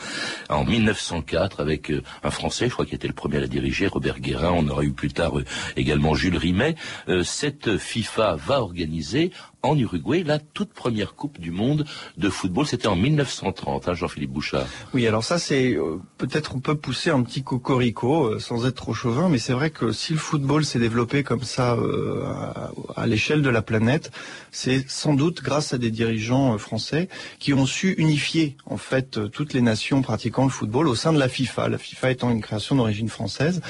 en 0.49 0.65
1904 0.65 1.61
avec 1.61 1.91
euh, 1.91 2.03
un 2.23 2.31
Français, 2.31 2.67
je 2.69 2.73
crois 2.73 2.87
qui 2.87 2.95
était 2.95 3.09
le 3.09 3.15
premier 3.15 3.37
à 3.39 3.41
la 3.41 3.47
diriger, 3.47 3.87
Robert 3.87 4.21
Guérin. 4.21 4.53
On 4.55 4.69
aura 4.69 4.83
eu 4.85 4.93
plus 4.93 5.13
tard 5.13 5.39
euh, 5.39 5.45
également 5.83 6.15
Jules 6.15 6.37
Rimet. 6.37 6.77
Euh, 7.09 7.23
cette 7.23 7.77
FIFA 7.77 8.37
va 8.37 8.61
organiser 8.63 9.33
en 9.63 9.79
Uruguay 9.79 10.23
la 10.25 10.39
toute 10.39 10.73
première 10.73 11.15
Coupe 11.15 11.41
du 11.41 11.51
Monde 11.51 11.85
de 12.17 12.29
football. 12.29 12.67
C'était 12.67 12.89
en 12.89 12.97
1930, 12.97 13.89
hein, 13.89 13.95
Jean-Philippe 13.95 14.33
Bouchard. 14.33 14.67
Oui, 14.95 15.07
alors 15.07 15.25
ça 15.25 15.39
c'est 15.39 15.75
euh, 15.77 15.99
peut-être 16.19 16.55
on 16.55 16.61
peut 16.61 16.75
pousser 16.75 17.11
un 17.11 17.23
petit 17.23 17.43
cocorico 17.43 18.27
euh, 18.27 18.39
sans 18.39 18.67
être 18.67 18.75
trop 18.75 18.95
chauvin, 18.95 19.29
mais 19.29 19.39
c'est 19.39 19.53
vrai 19.53 19.71
que 19.71 19.93
si 19.93 20.13
le 20.13 20.19
football 20.19 20.65
s'est 20.65 20.79
développé 20.79 21.23
comme 21.23 21.43
ça 21.43 21.75
euh, 21.75 22.25
à, 22.25 22.71
à 22.97 23.07
l'échelle 23.07 23.43
de 23.43 23.51
la 23.51 23.63
planète, 23.63 24.11
c'est 24.51 24.89
sans 24.89 25.15
doute 25.15 25.43
grâce 25.43 25.75
à 25.75 25.79
des 25.79 25.91
dirigeants 25.91 26.55
euh, 26.55 26.59
français 26.59 27.09
qui 27.39 27.55
ont 27.55 27.67
su 27.67 27.95
unifier 27.99 28.57
en 28.67 28.77
fait 28.77 29.19
euh, 29.19 29.29
toutes 29.29 29.55
les 29.55 29.63
nations 29.63 30.03
pratiquant 30.03 30.45
le 30.45 30.51
football 30.51 30.89
au 30.89 30.95
sein 30.95 31.13
de 31.13 31.19
la 31.19 31.29
FIFA. 31.29 31.69
La 31.69 31.79
FIFA 31.79 32.11
étant 32.11 32.31
une 32.31 32.41
création 32.41 32.77
d'origine 32.77 33.09
française, 33.09 33.61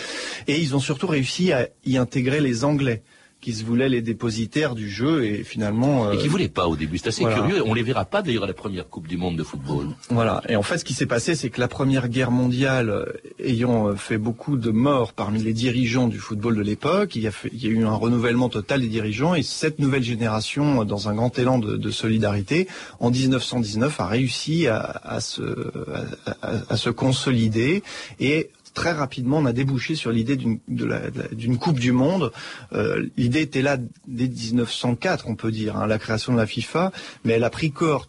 et 0.48 0.60
ils 0.60 0.74
ont 0.74 0.80
surtout 0.80 1.06
réussi 1.06 1.52
à 1.52 1.68
y 1.84 1.96
intégrer 1.96 2.40
les 2.40 2.64
Anglais 2.64 3.02
qui 3.42 3.52
se 3.52 3.64
voulaient 3.64 3.88
les 3.90 4.00
dépositaires 4.00 4.74
du 4.74 4.88
jeu 4.88 5.24
et 5.26 5.42
finalement 5.44 6.10
Et 6.12 6.16
qui 6.16 6.28
voulaient 6.28 6.48
pas 6.48 6.66
au 6.68 6.76
début. 6.76 6.96
C'est 6.96 7.08
assez 7.08 7.22
voilà. 7.22 7.36
curieux. 7.36 7.62
On 7.66 7.74
les 7.74 7.82
verra 7.82 8.04
pas 8.06 8.22
d'ailleurs 8.22 8.44
à 8.44 8.46
la 8.46 8.54
première 8.54 8.88
Coupe 8.88 9.08
du 9.08 9.16
Monde 9.18 9.36
de 9.36 9.42
football. 9.42 9.88
Voilà. 10.08 10.40
Et 10.48 10.56
en 10.56 10.62
fait, 10.62 10.78
ce 10.78 10.84
qui 10.84 10.94
s'est 10.94 11.06
passé, 11.06 11.34
c'est 11.34 11.50
que 11.50 11.60
la 11.60 11.68
Première 11.68 12.08
Guerre 12.08 12.30
mondiale, 12.30 12.88
euh, 12.88 13.04
ayant 13.44 13.88
euh, 13.88 13.96
fait 13.96 14.16
beaucoup 14.16 14.56
de 14.56 14.70
morts 14.70 15.12
parmi 15.12 15.42
les 15.42 15.52
dirigeants 15.52 16.06
du 16.08 16.18
football 16.18 16.54
de 16.56 16.62
l'époque, 16.62 17.16
il, 17.16 17.22
y 17.22 17.26
a 17.26 17.32
fait- 17.32 17.50
il 17.52 17.62
y 17.62 17.66
a 17.66 17.70
eu 17.70 17.84
un 17.84 17.92
renouvellement 17.94 18.48
total 18.48 18.80
des 18.80 18.86
dirigeants 18.86 19.34
et 19.34 19.42
cette 19.42 19.80
nouvelle 19.80 20.04
génération, 20.04 20.82
euh, 20.82 20.84
dans 20.84 21.08
un 21.08 21.14
grand 21.14 21.36
élan 21.36 21.58
de, 21.58 21.76
de 21.76 21.90
solidarité, 21.90 22.68
en 23.00 23.10
1919, 23.10 23.98
a 24.00 24.06
réussi 24.06 24.68
à, 24.68 24.78
à 25.02 25.20
se, 25.20 25.42
à- 25.42 26.36
à- 26.46 26.52
à 26.70 26.76
se 26.76 26.90
consolider 26.90 27.82
et 28.20 28.50
Très 28.74 28.92
rapidement, 28.92 29.38
on 29.38 29.44
a 29.44 29.52
débouché 29.52 29.94
sur 29.94 30.10
l'idée 30.10 30.36
d'une 30.36 31.58
Coupe 31.58 31.78
du 31.78 31.92
Monde. 31.92 32.32
Euh, 32.72 33.06
l'idée 33.18 33.42
était 33.42 33.60
là 33.60 33.76
dès 34.06 34.28
1904, 34.28 35.26
on 35.28 35.34
peut 35.34 35.50
dire, 35.50 35.76
hein, 35.76 35.86
la 35.86 35.98
création 35.98 36.32
de 36.32 36.38
la 36.38 36.46
FIFA, 36.46 36.90
mais 37.24 37.34
elle 37.34 37.44
a 37.44 37.50
pris 37.50 37.70
corps 37.70 38.08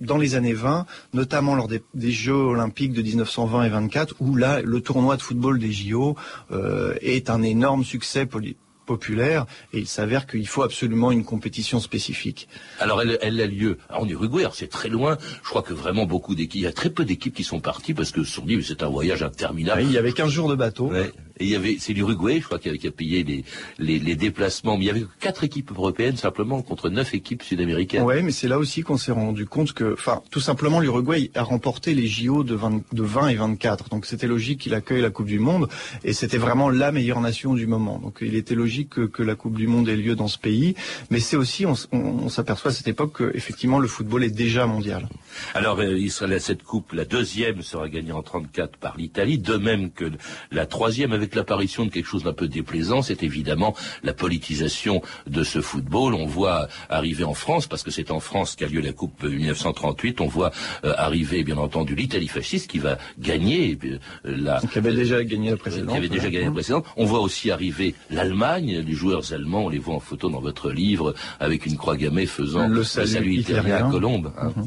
dans 0.00 0.18
les 0.18 0.34
années 0.34 0.52
20, 0.52 0.84
notamment 1.14 1.54
lors 1.54 1.68
des, 1.68 1.82
des 1.94 2.10
Jeux 2.10 2.34
olympiques 2.34 2.92
de 2.92 3.02
1920 3.02 3.62
et 3.64 3.68
24, 3.68 4.16
où 4.20 4.34
là, 4.34 4.60
le 4.60 4.80
tournoi 4.80 5.16
de 5.16 5.22
football 5.22 5.58
des 5.58 5.72
JO 5.72 6.16
euh, 6.50 6.94
est 7.00 7.30
un 7.30 7.42
énorme 7.42 7.84
succès 7.84 8.26
poli- 8.26 8.56
populaire, 8.86 9.46
et 9.72 9.78
il 9.78 9.86
s'avère 9.86 10.26
qu'il 10.26 10.46
faut 10.46 10.62
absolument 10.62 11.10
une 11.10 11.24
compétition 11.24 11.80
spécifique. 11.80 12.48
Alors 12.78 13.00
elle, 13.02 13.18
elle 13.20 13.40
a 13.40 13.46
lieu 13.46 13.78
en 13.90 14.08
Uruguay, 14.08 14.42
alors 14.42 14.54
c'est 14.54 14.68
très 14.68 14.88
loin. 14.88 15.18
Je 15.42 15.48
crois 15.48 15.62
que 15.62 15.72
vraiment 15.72 16.06
beaucoup 16.06 16.34
d'équipes, 16.34 16.60
il 16.60 16.62
y 16.62 16.66
a 16.66 16.72
très 16.72 16.90
peu 16.90 17.04
d'équipes 17.04 17.34
qui 17.34 17.44
sont 17.44 17.60
parties 17.60 17.94
parce 17.94 18.10
que 18.10 18.24
se 18.24 18.32
sont 18.32 18.44
dit 18.44 18.62
c'est 18.62 18.82
un 18.82 18.88
voyage 18.88 19.22
interminable. 19.22 19.80
Ouais, 19.80 19.86
il 19.86 19.92
y 19.92 19.98
avait 19.98 20.12
15 20.12 20.30
jours 20.30 20.48
de 20.48 20.54
bateau. 20.54 20.88
Ouais. 20.88 21.12
Et 21.42 21.46
il 21.46 21.50
y 21.50 21.56
avait, 21.56 21.76
c'est 21.80 21.92
l'Uruguay, 21.92 22.38
je 22.40 22.46
crois, 22.46 22.58
qui 22.60 22.68
a, 22.68 22.76
qui 22.76 22.86
a 22.86 22.92
payé 22.92 23.24
les, 23.24 23.44
les, 23.78 23.98
les 23.98 24.14
déplacements. 24.14 24.76
Mais 24.78 24.84
il 24.84 24.86
y 24.86 24.90
avait 24.90 25.04
quatre 25.20 25.42
équipes 25.44 25.72
européennes 25.72 26.16
simplement 26.16 26.62
contre 26.62 26.88
neuf 26.88 27.14
équipes 27.14 27.42
sud-américaines. 27.42 28.02
Ouais, 28.04 28.22
mais 28.22 28.30
c'est 28.30 28.46
là 28.48 28.58
aussi 28.58 28.82
qu'on 28.82 28.96
s'est 28.96 29.10
rendu 29.12 29.44
compte 29.46 29.72
que, 29.72 29.92
enfin, 29.94 30.22
tout 30.30 30.40
simplement, 30.40 30.78
l'Uruguay 30.80 31.30
a 31.34 31.42
remporté 31.42 31.94
les 31.94 32.06
JO 32.06 32.44
de 32.44 32.54
20, 32.54 32.82
de 32.92 33.02
20 33.02 33.28
et 33.28 33.34
24. 33.34 33.88
Donc 33.88 34.06
c'était 34.06 34.28
logique 34.28 34.60
qu'il 34.60 34.74
accueille 34.74 35.02
la 35.02 35.10
Coupe 35.10 35.26
du 35.26 35.40
Monde 35.40 35.68
et 36.04 36.12
c'était 36.12 36.38
vraiment 36.38 36.70
la 36.70 36.92
meilleure 36.92 37.20
nation 37.20 37.54
du 37.54 37.66
moment. 37.66 37.98
Donc 37.98 38.18
il 38.22 38.36
était 38.36 38.54
logique 38.54 38.90
que, 38.90 39.00
que 39.06 39.22
la 39.24 39.34
Coupe 39.34 39.56
du 39.56 39.66
Monde 39.66 39.88
ait 39.88 39.96
lieu 39.96 40.14
dans 40.14 40.28
ce 40.28 40.38
pays. 40.38 40.74
Mais 41.10 41.18
c'est 41.18 41.36
aussi, 41.36 41.66
on, 41.66 41.72
s- 41.72 41.88
on- 41.92 41.98
on 41.98 42.28
s'aperçoit 42.28 42.70
à 42.70 42.74
cette 42.74 42.88
époque 42.88 43.14
que 43.14 43.32
effectivement 43.34 43.78
le 43.80 43.88
football 43.88 44.22
est 44.22 44.30
déjà 44.30 44.66
mondial. 44.66 45.08
Alors, 45.54 45.80
euh, 45.80 45.98
il 45.98 46.10
sera, 46.12 46.38
cette 46.38 46.62
coupe, 46.62 46.92
la 46.92 47.04
deuxième 47.04 47.62
sera 47.62 47.88
gagnée 47.88 48.12
en 48.12 48.22
34 48.22 48.76
par 48.78 48.96
l'Italie, 48.96 49.38
de 49.38 49.56
même 49.56 49.90
que 49.90 50.04
la 50.50 50.66
troisième, 50.66 51.12
avec 51.12 51.31
l'apparition 51.36 51.84
de 51.86 51.90
quelque 51.90 52.06
chose 52.06 52.24
d'un 52.24 52.32
peu 52.32 52.48
déplaisant, 52.48 53.02
c'est 53.02 53.22
évidemment 53.22 53.74
la 54.02 54.12
politisation 54.12 55.02
de 55.26 55.42
ce 55.44 55.60
football. 55.60 56.14
On 56.14 56.26
voit 56.26 56.68
arriver 56.88 57.24
en 57.24 57.34
France, 57.34 57.66
parce 57.66 57.82
que 57.82 57.90
c'est 57.90 58.10
en 58.10 58.20
France 58.20 58.56
qu'a 58.56 58.66
lieu 58.66 58.80
la 58.80 58.92
coupe 58.92 59.22
1938, 59.22 60.20
on 60.20 60.26
voit 60.26 60.50
euh, 60.84 60.94
arriver, 60.96 61.44
bien 61.44 61.58
entendu, 61.58 61.94
l'Italie 61.94 62.28
fasciste 62.28 62.70
qui 62.70 62.78
va 62.78 62.98
gagner 63.18 63.78
euh, 63.84 63.98
la... 64.24 64.60
Qui 64.60 64.78
avait 64.78 64.94
déjà 64.94 65.22
gagné 65.24 65.50
la 65.50 65.56
précédente. 65.56 65.90
Qui 65.90 65.96
avait 65.96 66.08
déjà 66.08 66.30
gagné 66.30 66.46
la 66.46 66.52
précédente. 66.52 66.86
On 66.96 67.04
voit 67.04 67.20
aussi 67.20 67.50
arriver 67.50 67.94
l'Allemagne, 68.10 68.82
les 68.86 68.92
joueurs 68.94 69.32
allemands, 69.32 69.64
on 69.66 69.68
les 69.68 69.78
voit 69.78 69.94
en 69.94 70.00
photo 70.00 70.28
dans 70.28 70.40
votre 70.40 70.70
livre, 70.70 71.14
avec 71.40 71.66
une 71.66 71.76
croix 71.76 71.96
gammée 71.96 72.26
faisant 72.26 72.68
Le 72.68 72.84
salut 72.84 73.34
italien 73.34 73.86
à 73.88 73.90
Colombe. 73.90 74.32
hein. 74.38 74.52
Mhm. 74.56 74.66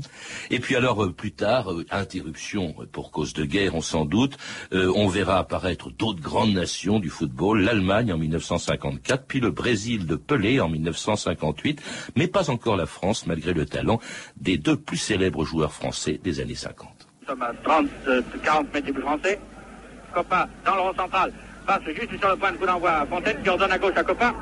Et 0.51 0.59
puis 0.59 0.75
alors 0.75 1.03
euh, 1.03 1.11
plus 1.11 1.31
tard, 1.31 1.71
euh, 1.71 1.85
interruption 1.91 2.75
pour 2.91 3.11
cause 3.11 3.33
de 3.33 3.45
guerre, 3.45 3.75
on 3.75 3.81
s'en 3.81 4.05
doute, 4.05 4.37
euh, 4.73 4.91
on 4.95 5.07
verra 5.07 5.39
apparaître 5.39 5.91
d'autres 5.91 6.21
grandes 6.21 6.44
nations 6.53 6.99
du 6.99 7.09
football, 7.09 7.61
l'Allemagne 7.61 8.13
en 8.13 8.17
1954, 8.17 9.25
puis 9.27 9.39
le 9.39 9.51
Brésil 9.51 10.05
de 10.05 10.15
Pelé 10.15 10.59
en 10.59 10.69
1958, 10.69 11.81
mais 12.15 12.27
pas 12.27 12.49
encore 12.49 12.75
la 12.75 12.85
France 12.85 13.25
malgré 13.27 13.53
le 13.53 13.65
talent 13.65 13.99
des 14.37 14.57
deux 14.57 14.77
plus 14.77 14.97
célèbres 14.97 15.45
joueurs 15.45 15.73
français 15.73 16.19
des 16.23 16.39
années 16.39 16.55
50. 16.55 16.89
Nous 17.21 17.27
sommes 17.27 17.41
à 17.41 17.53
30, 17.63 17.87
euh, 18.07 18.21
40 18.43 18.73
mètres 18.73 18.85
du 18.85 18.93
but 18.93 19.01
français. 19.01 19.39
Copa 20.13 20.47
dans 20.65 20.75
le 20.75 20.81
rond 20.81 20.93
central, 20.95 21.33
passe 21.67 21.83
juste 21.87 22.17
sur 22.19 22.29
le 22.29 22.37
point 22.37 22.51
de 22.51 22.57
coup 22.57 22.65
d'envoi 22.65 22.91
à 22.91 23.05
Fontaine 23.05 23.37
qui 23.43 23.49
ordonne 23.49 23.71
à 23.71 23.77
gauche 23.77 23.97
à 23.97 24.03
Copa. 24.03 24.33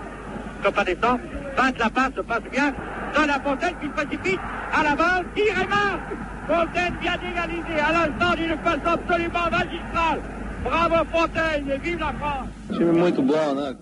Copa 0.63 0.83
descend, 0.83 1.19
passe 1.55 1.73
la 1.79 1.89
passe, 1.89 2.11
passe 2.27 2.51
bien, 2.51 2.73
donne 3.15 3.29
à 3.29 3.39
Fontaine 3.39 3.75
qui 3.81 3.87
se 3.87 3.91
précipite 3.91 4.39
à 4.71 4.83
la 4.83 4.95
balle, 4.95 5.25
tire 5.35 5.59
et. 5.61 6.23
Fontaine 6.47 6.93
vient 7.01 7.17
d'égaliser 7.17 7.79
à 7.79 7.91
l'instant 7.93 8.35
d'une 8.35 8.57
façon 8.57 8.99
absolument 8.99 9.49
magistrale. 9.49 10.21
Bravo 10.63 11.05
Fontaine, 11.11 11.69
et 11.71 11.77
vive 11.77 11.99
la 11.99 12.13
France 12.13 12.49
Time 12.71 12.91
muito 12.93 13.21
bom, 13.21 13.53
né? 13.55 13.75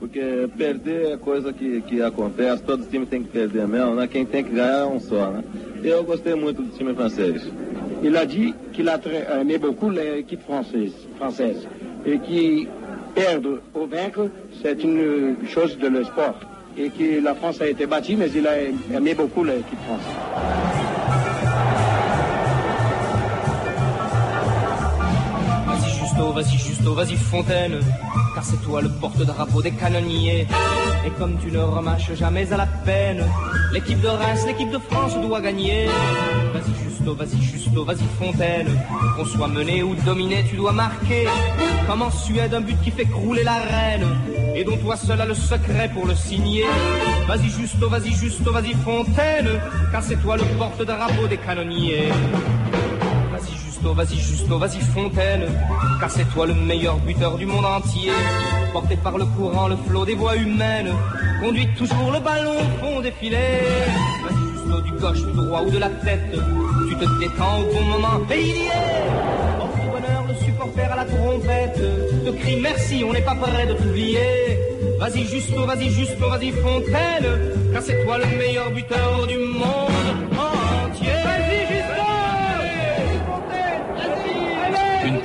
Porque 0.00 0.48
perder 0.58 1.12
é 1.12 1.16
coisa 1.16 1.52
que, 1.52 1.80
que 1.82 2.02
acontece, 2.02 2.62
todo 2.64 2.84
time 2.86 3.06
tem 3.06 3.22
que 3.22 3.28
perder 3.30 3.66
mesmo, 3.68 3.94
né? 3.94 4.06
Quem 4.08 4.26
tem 4.26 4.42
que 4.44 4.50
ganhar 4.50 4.80
é 4.80 4.84
um 4.84 4.98
só, 5.00 5.30
né? 5.30 5.44
Eu 5.82 6.02
gostei 6.04 6.34
muito 6.34 6.62
do 6.62 6.76
time 6.76 6.92
francês. 6.94 7.42
Il 8.02 8.16
a 8.16 8.24
dit 8.24 8.54
qu'il 8.72 8.88
a 8.88 8.98
très- 8.98 9.26
aimé 9.40 9.58
beaucoup 9.58 9.88
l'équipe 9.90 10.42
française, 10.44 10.92
française 11.16 11.66
et 12.04 12.18
qui 12.18 12.68
perdre 13.14 13.60
ou 13.72 13.86
vaincre, 13.86 14.28
c'est 14.60 14.82
une 14.82 15.36
chose 15.48 15.78
de 15.78 15.86
le 15.88 16.04
sport. 16.04 16.34
Et 16.76 16.90
que 16.90 17.20
la 17.22 17.34
France 17.36 17.60
a 17.62 17.68
été 17.68 17.86
battue, 17.86 18.16
mais 18.16 18.30
il 18.34 18.46
a 18.48 18.58
aimé 18.92 19.14
beaucoup 19.14 19.44
l'équipe 19.44 19.78
française. 19.86 20.73
Vas-y 26.16 26.58
Justo, 26.58 26.94
vas-y 26.94 27.16
Fontaine, 27.16 27.80
car 28.34 28.44
c'est 28.44 28.60
toi 28.62 28.80
le 28.80 28.88
porte-drapeau 28.88 29.62
des 29.62 29.72
canonniers. 29.72 30.46
Et 31.06 31.10
comme 31.18 31.38
tu 31.38 31.50
ne 31.50 31.58
remâches 31.58 32.14
jamais 32.14 32.52
à 32.52 32.56
la 32.56 32.66
peine, 32.66 33.24
l'équipe 33.72 34.00
de 34.00 34.08
Reims, 34.08 34.44
l'équipe 34.46 34.70
de 34.70 34.78
France 34.78 35.16
doit 35.20 35.40
gagner. 35.40 35.86
Vas-y 36.52 36.84
Justo, 36.84 37.14
vas-y 37.14 37.40
Justo, 37.40 37.84
vas-y 37.84 38.04
Fontaine, 38.18 38.68
qu'on 39.16 39.24
soit 39.24 39.48
mené 39.48 39.82
ou 39.82 39.94
dominé, 40.04 40.44
tu 40.48 40.56
dois 40.56 40.72
marquer. 40.72 41.26
Comme 41.86 42.02
en 42.02 42.10
Suède, 42.10 42.54
un 42.54 42.60
but 42.60 42.80
qui 42.82 42.90
fait 42.90 43.06
crouler 43.06 43.44
la 43.44 43.54
reine, 43.54 44.06
et 44.54 44.64
dont 44.64 44.76
toi 44.76 44.96
seul 44.96 45.20
as 45.20 45.26
le 45.26 45.34
secret 45.34 45.90
pour 45.94 46.06
le 46.06 46.14
signer. 46.14 46.64
Vas-y 47.28 47.48
Justo, 47.48 47.88
vas-y 47.88 48.12
Justo, 48.12 48.52
vas-y 48.52 48.72
Fontaine, 48.84 49.60
car 49.92 50.02
c'est 50.02 50.16
toi 50.16 50.36
le 50.36 50.44
porte-drapeau 50.58 51.26
des 51.28 51.38
canonniers. 51.38 52.08
Vas-y 53.96 54.18
Justo, 54.18 54.58
vas-y 54.58 54.80
Fontaine, 54.80 55.46
car 56.00 56.10
c'est 56.10 56.24
toi 56.34 56.46
le 56.46 56.54
meilleur 56.54 56.96
buteur 56.98 57.36
du 57.36 57.46
monde 57.46 57.64
entier. 57.64 58.10
Porté 58.72 58.96
par 58.96 59.16
le 59.16 59.24
courant, 59.24 59.68
le 59.68 59.76
flot 59.76 60.04
des 60.04 60.14
voies 60.14 60.34
humaines, 60.34 60.92
conduit 61.40 61.68
toujours 61.78 62.10
le 62.12 62.18
ballon 62.18 62.56
au 62.58 62.84
fond 62.84 63.00
des 63.00 63.12
filets. 63.12 63.62
Vas-y 64.24 64.52
Justo, 64.52 64.80
du 64.80 64.92
gauche, 64.92 65.24
du 65.24 65.32
droit 65.32 65.62
ou 65.62 65.70
de 65.70 65.78
la 65.78 65.90
tête, 65.90 66.34
tu 66.88 66.96
te 66.96 67.20
détends 67.20 67.60
au 67.60 67.72
bon 67.72 67.84
moment, 67.84 68.20
et 68.32 68.40
il 68.40 68.46
y 68.46 68.50
est. 68.50 69.58
Porte 69.58 69.76
bonheur, 69.76 70.24
le 70.28 70.44
supporter 70.44 70.92
à 70.92 70.96
la 70.96 71.04
trompette, 71.04 71.80
te 72.24 72.30
crie 72.30 72.60
merci, 72.60 73.04
on 73.08 73.12
n'est 73.12 73.22
pas 73.22 73.36
prêt 73.36 73.66
de 73.66 73.74
t'oublier. 73.74 74.58
Vas-y 74.98 75.24
Justo, 75.24 75.64
vas-y 75.66 75.90
Justo, 75.90 76.28
vas-y 76.28 76.50
Fontaine, 76.50 77.72
car 77.72 77.82
c'est 77.82 78.04
toi 78.04 78.18
le 78.18 78.26
meilleur 78.38 78.72
buteur 78.72 79.26
du 79.28 79.38
monde 79.38 80.33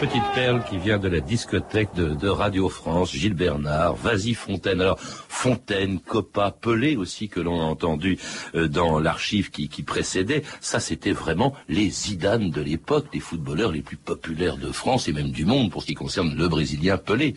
petite 0.10 0.34
perle 0.34 0.64
qui 0.64 0.78
vient 0.80 0.98
de 0.98 1.08
la 1.08 1.20
discothèque 1.20 1.94
de, 1.94 2.16
de 2.16 2.28
Radio 2.28 2.68
France, 2.68 3.12
Gilles 3.12 3.36
Bernard, 3.36 3.96
Vas-y 3.96 4.34
Fontaine. 4.34 4.82
Alors 4.82 4.98
Fontaine, 5.00 6.00
Coppa, 6.00 6.50
Pelé 6.50 6.96
aussi 6.96 7.30
que 7.30 7.40
l'on 7.40 7.62
a 7.62 7.64
entendu 7.64 8.18
euh, 8.56 8.68
dans 8.68 9.00
l'archive 9.00 9.52
qui, 9.52 9.70
qui 9.70 9.84
précédait, 9.84 10.42
ça 10.62 10.80
c'était 10.80 11.12
vraiment 11.12 11.54
les 11.68 11.92
Zidane 11.92 12.50
de 12.50 12.62
l'époque, 12.62 13.06
les 13.14 13.20
footballeurs 13.20 13.72
les 13.72 13.84
plus 13.84 13.98
populaires 13.98 14.58
de 14.58 14.72
France 14.72 15.08
et 15.08 15.14
même 15.14 15.30
du 15.30 15.46
monde 15.46 15.70
pour 15.70 15.84
ce 15.84 15.88
qui 15.88 15.96
concerne 15.96 16.36
le 16.36 16.48
Brésilien 16.48 16.98
Pelé. 16.98 17.36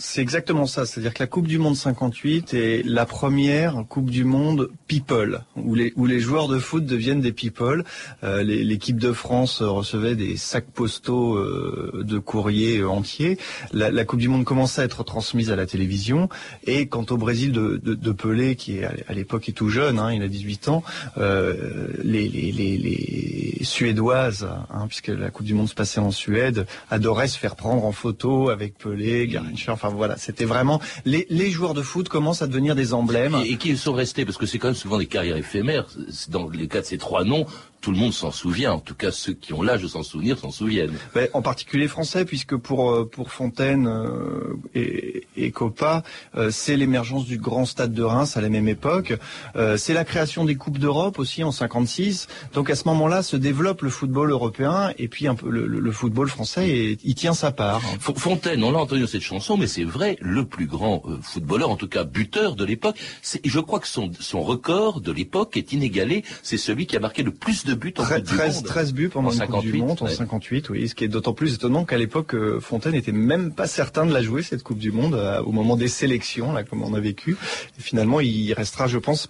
C'est 0.00 0.22
exactement 0.22 0.66
ça, 0.66 0.86
c'est-à-dire 0.86 1.12
que 1.12 1.22
la 1.22 1.26
Coupe 1.26 1.46
du 1.46 1.58
Monde 1.58 1.76
58 1.76 2.54
est 2.54 2.82
la 2.86 3.04
première 3.04 3.84
Coupe 3.86 4.08
du 4.08 4.24
Monde 4.24 4.70
people, 4.88 5.42
où 5.56 5.74
les, 5.74 6.20
joueurs 6.20 6.48
de 6.48 6.58
foot 6.58 6.86
deviennent 6.86 7.20
des 7.20 7.32
people. 7.32 7.84
Euh, 8.24 8.42
L'équipe 8.42 8.98
de 8.98 9.12
France 9.12 9.60
recevait 9.60 10.16
des 10.16 10.38
sacs 10.38 10.70
postaux 10.70 11.36
euh, 11.36 12.02
de 12.02 12.18
courrier 12.18 12.82
entiers. 12.82 13.36
La, 13.72 14.04
Coupe 14.06 14.20
du 14.20 14.28
Monde 14.28 14.44
commençait 14.44 14.80
à 14.80 14.84
être 14.86 15.04
transmise 15.04 15.50
à 15.50 15.56
la 15.56 15.66
télévision. 15.66 16.30
Et 16.64 16.88
quant 16.88 17.04
au 17.10 17.18
Brésil 17.18 17.52
de, 17.52 18.12
Pelé, 18.12 18.56
qui 18.56 18.82
à 18.82 19.12
l'époque 19.12 19.50
est 19.50 19.52
tout 19.52 19.68
jeune, 19.68 19.98
hein, 19.98 20.12
il 20.12 20.22
a 20.22 20.28
18 20.28 20.68
ans, 20.70 20.82
euh, 21.18 21.88
les, 22.02 23.58
Suédoises, 23.60 24.48
hein, 24.70 24.86
puisque 24.88 25.08
la 25.08 25.30
Coupe 25.30 25.44
du 25.44 25.52
Monde 25.52 25.68
se 25.68 25.74
passait 25.74 26.00
en 26.00 26.10
Suède, 26.10 26.66
adoraient 26.90 27.28
se 27.28 27.38
faire 27.38 27.54
prendre 27.54 27.84
en 27.84 27.92
photo 27.92 28.48
avec 28.48 28.78
Pelé, 28.78 29.28
Garrincha, 29.28 29.74
enfin 29.74 29.89
voilà, 29.96 30.16
c'était 30.16 30.44
vraiment... 30.44 30.80
Les, 31.04 31.26
les 31.30 31.50
joueurs 31.50 31.74
de 31.74 31.82
foot 31.82 32.08
commencent 32.08 32.42
à 32.42 32.46
devenir 32.46 32.74
des 32.74 32.94
emblèmes. 32.94 33.34
Et, 33.44 33.52
et 33.52 33.56
qui 33.56 33.76
sont 33.76 33.92
restés, 33.92 34.24
parce 34.24 34.36
que 34.38 34.46
c'est 34.46 34.58
quand 34.58 34.68
même 34.68 34.74
souvent 34.74 34.98
des 34.98 35.06
carrières 35.06 35.36
éphémères. 35.36 35.86
Dans 36.28 36.48
les 36.48 36.68
cas 36.68 36.80
de 36.80 36.86
ces 36.86 36.98
trois 36.98 37.24
noms, 37.24 37.46
tout 37.80 37.92
le 37.92 37.96
monde 37.96 38.12
s'en 38.12 38.30
souvient. 38.30 38.72
En 38.74 38.78
tout 38.78 38.94
cas, 38.94 39.10
ceux 39.10 39.32
qui 39.32 39.54
ont 39.54 39.62
l'âge 39.62 39.82
de 39.82 39.88
s'en 39.88 40.02
souvenir 40.02 40.38
s'en 40.38 40.50
souviennent. 40.50 40.92
Ben, 41.14 41.28
en 41.32 41.40
particulier 41.40 41.88
français, 41.88 42.26
puisque 42.26 42.54
pour 42.56 42.90
euh, 42.90 43.08
pour 43.10 43.30
Fontaine 43.32 43.86
euh, 43.86 44.54
et, 44.74 45.26
et 45.36 45.50
Coppa, 45.50 46.02
euh, 46.36 46.50
c'est 46.50 46.76
l'émergence 46.76 47.24
du 47.24 47.38
grand 47.38 47.64
stade 47.64 47.94
de 47.94 48.02
Reims 48.02 48.36
à 48.36 48.42
la 48.42 48.50
même 48.50 48.68
époque. 48.68 49.14
Euh, 49.56 49.78
c'est 49.78 49.94
la 49.94 50.04
création 50.04 50.44
des 50.44 50.56
coupes 50.56 50.76
d'Europe 50.78 51.18
aussi 51.18 51.42
en 51.42 51.52
56. 51.52 52.28
Donc 52.52 52.68
à 52.68 52.74
ce 52.74 52.86
moment-là, 52.88 53.22
se 53.22 53.36
développe 53.36 53.80
le 53.80 53.88
football 53.90 54.30
européen 54.30 54.92
et 54.98 55.08
puis 55.08 55.26
un 55.26 55.34
peu 55.34 55.48
le, 55.48 55.66
le- 55.66 55.80
le 55.80 55.92
football 55.92 56.28
français 56.28 56.68
et 56.68 56.98
il 57.02 57.14
tient 57.14 57.32
sa 57.32 57.50
part. 57.50 57.80
Fontaine, 58.00 58.62
on 58.62 58.72
l'a 58.72 58.80
entendu 58.80 59.00
dans 59.00 59.06
cette 59.06 59.22
chanson, 59.22 59.56
mais 59.56 59.66
c'est 59.70 59.84
vrai, 59.84 60.16
le 60.20 60.44
plus 60.44 60.66
grand 60.66 61.02
euh, 61.06 61.16
footballeur, 61.22 61.70
en 61.70 61.76
tout 61.76 61.88
cas 61.88 62.04
buteur 62.04 62.56
de 62.56 62.64
l'époque. 62.64 62.96
Je 63.44 63.60
crois 63.60 63.80
que 63.80 63.86
son, 63.88 64.10
son 64.20 64.42
record 64.42 65.00
de 65.00 65.12
l'époque 65.12 65.56
est 65.56 65.72
inégalé. 65.72 66.24
C'est 66.42 66.58
celui 66.58 66.86
qui 66.86 66.96
a 66.96 67.00
marqué 67.00 67.22
le 67.22 67.30
plus 67.30 67.64
de 67.64 67.74
buts 67.74 67.94
en 67.98 68.02
Très- 68.02 68.16
Coupe 68.20 68.28
du 68.30 68.36
13, 68.36 68.54
Monde. 68.56 68.64
13 68.66 68.92
buts 68.92 69.08
pendant 69.08 69.28
En 69.28 69.32
une 69.32 69.38
Coupe 69.38 69.60
du 69.62 69.70
58, 69.70 69.78
Monde 69.80 69.98
en 70.00 70.04
ouais. 70.06 70.14
58, 70.14 70.68
oui. 70.70 70.88
Ce 70.88 70.94
qui 70.94 71.04
est 71.04 71.08
d'autant 71.08 71.32
plus 71.32 71.54
étonnant 71.54 71.84
qu'à 71.84 71.96
l'époque, 71.98 72.34
euh, 72.34 72.60
Fontaine 72.60 72.92
n'était 72.92 73.12
même 73.12 73.52
pas 73.52 73.66
certain 73.66 74.04
de 74.04 74.12
la 74.12 74.22
jouer 74.22 74.42
cette 74.42 74.62
Coupe 74.62 74.78
du 74.78 74.92
Monde 74.92 75.14
euh, 75.14 75.40
au 75.42 75.52
moment 75.52 75.76
des 75.76 75.88
sélections, 75.88 76.52
là, 76.52 76.64
comme 76.64 76.82
on 76.82 76.92
a 76.94 77.00
vécu. 77.00 77.36
Et 77.78 77.82
finalement, 77.82 78.20
il 78.20 78.52
restera, 78.52 78.86
je 78.88 78.98
pense, 78.98 79.28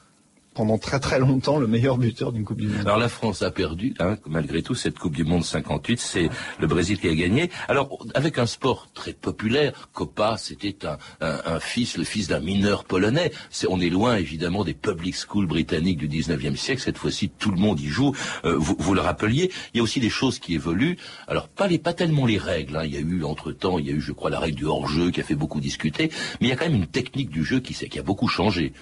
pendant 0.61 0.77
très 0.77 1.01
très 1.01 1.19
longtemps 1.19 1.59
le 1.59 1.67
meilleur 1.67 1.97
buteur 1.97 2.33
d'une 2.33 2.45
Coupe 2.45 2.61
du 2.61 2.69
Monde. 2.69 2.81
Alors 2.87 2.99
la 2.99 3.09
France 3.09 3.41
a 3.41 3.51
perdu, 3.51 3.95
hein, 3.99 4.19
malgré 4.27 4.61
tout, 4.63 4.75
cette 4.75 4.99
Coupe 4.99 5.17
du 5.17 5.25
Monde 5.25 5.43
58. 5.43 5.99
C'est 5.99 6.29
le 6.59 6.67
Brésil 6.67 6.99
qui 7.01 7.09
a 7.09 7.15
gagné. 7.15 7.49
Alors 7.67 8.05
avec 8.15 8.37
un 8.39 8.45
sport 8.45 8.89
très 8.93 9.15
populaire, 9.15 9.89
Copa, 9.95 10.37
c'était 10.37 10.77
un, 10.87 10.99
un- 11.23 11.41
un 11.47 11.61
fils, 11.61 11.97
le 11.97 12.05
fils 12.05 12.29
d'un 12.29 12.41
mineur 12.41 12.85
polonais. 12.85 13.33
C'est- 13.49 13.69
on 13.71 13.81
est 13.81 13.89
loin 13.89 14.17
évidemment 14.17 14.63
des 14.65 14.75
public 14.75 15.15
schools 15.17 15.47
britanniques 15.47 15.97
du 15.97 16.09
19e 16.09 16.57
siècle. 16.57 16.83
Cette 16.83 16.99
fois-ci, 16.99 17.31
tout 17.31 17.51
le 17.51 17.57
monde 17.59 17.81
y 17.81 17.87
joue. 17.87 18.15
Euh, 18.45 18.57
vous, 18.59 18.77
vous 18.79 18.93
le 18.93 19.01
rappeliez. 19.01 19.51
Il 19.73 19.79
y 19.79 19.81
a 19.81 19.83
aussi 19.83 19.99
des 20.01 20.11
choses 20.11 20.39
qui 20.39 20.55
évoluent. 20.55 20.99
Alors 21.27 21.49
pas 21.49 21.69
les, 21.69 21.79
pas 21.79 21.95
tellement 21.95 22.27
les 22.27 22.37
règles. 22.37 22.77
hein. 22.77 22.85
Il 22.85 22.93
y 22.93 22.99
a 22.99 23.01
eu 23.01 23.25
entre 23.25 23.51
temps, 23.53 23.79
il 23.79 23.87
y 23.87 23.91
a 23.91 23.95
eu, 23.95 24.01
je 24.03 24.13
crois, 24.13 24.29
la 24.29 24.41
règle 24.41 24.57
du 24.59 24.67
hors-jeu 24.67 25.11
qui 25.11 25.21
a 25.23 25.25
fait 25.25 25.35
beaucoup 25.35 25.61
discuter. 25.61 26.11
Mais 26.43 26.49
il 26.49 26.51
y 26.51 26.53
a 26.53 26.57
quand 26.57 26.67
même 26.67 26.75
une 26.77 26.87
technique 26.87 27.31
du 27.31 27.45
jeu 27.47 27.61
qui, 27.61 27.73
qui 27.73 27.99
a 27.99 28.03
beaucoup 28.03 28.29
changé. 28.29 28.75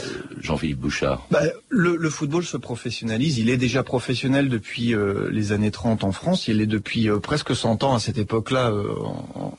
Euh, 0.00 0.04
Jean-Philippe 0.40 0.78
Bouchard. 0.78 1.26
Bah, 1.30 1.40
le, 1.68 2.10
football 2.10 2.44
se 2.44 2.56
professionnalise. 2.56 3.38
Il 3.38 3.50
est 3.50 3.56
déjà 3.56 3.82
professionnel 3.82 4.48
depuis 4.48 4.94
euh, 4.94 5.28
les 5.30 5.52
années 5.52 5.70
30 5.70 6.04
en 6.04 6.12
France. 6.12 6.48
Il 6.48 6.60
est 6.60 6.66
depuis 6.66 7.08
euh, 7.08 7.18
presque 7.18 7.54
100 7.54 7.82
ans 7.84 7.94
à 7.94 8.00
cette 8.00 8.18
époque-là 8.18 8.72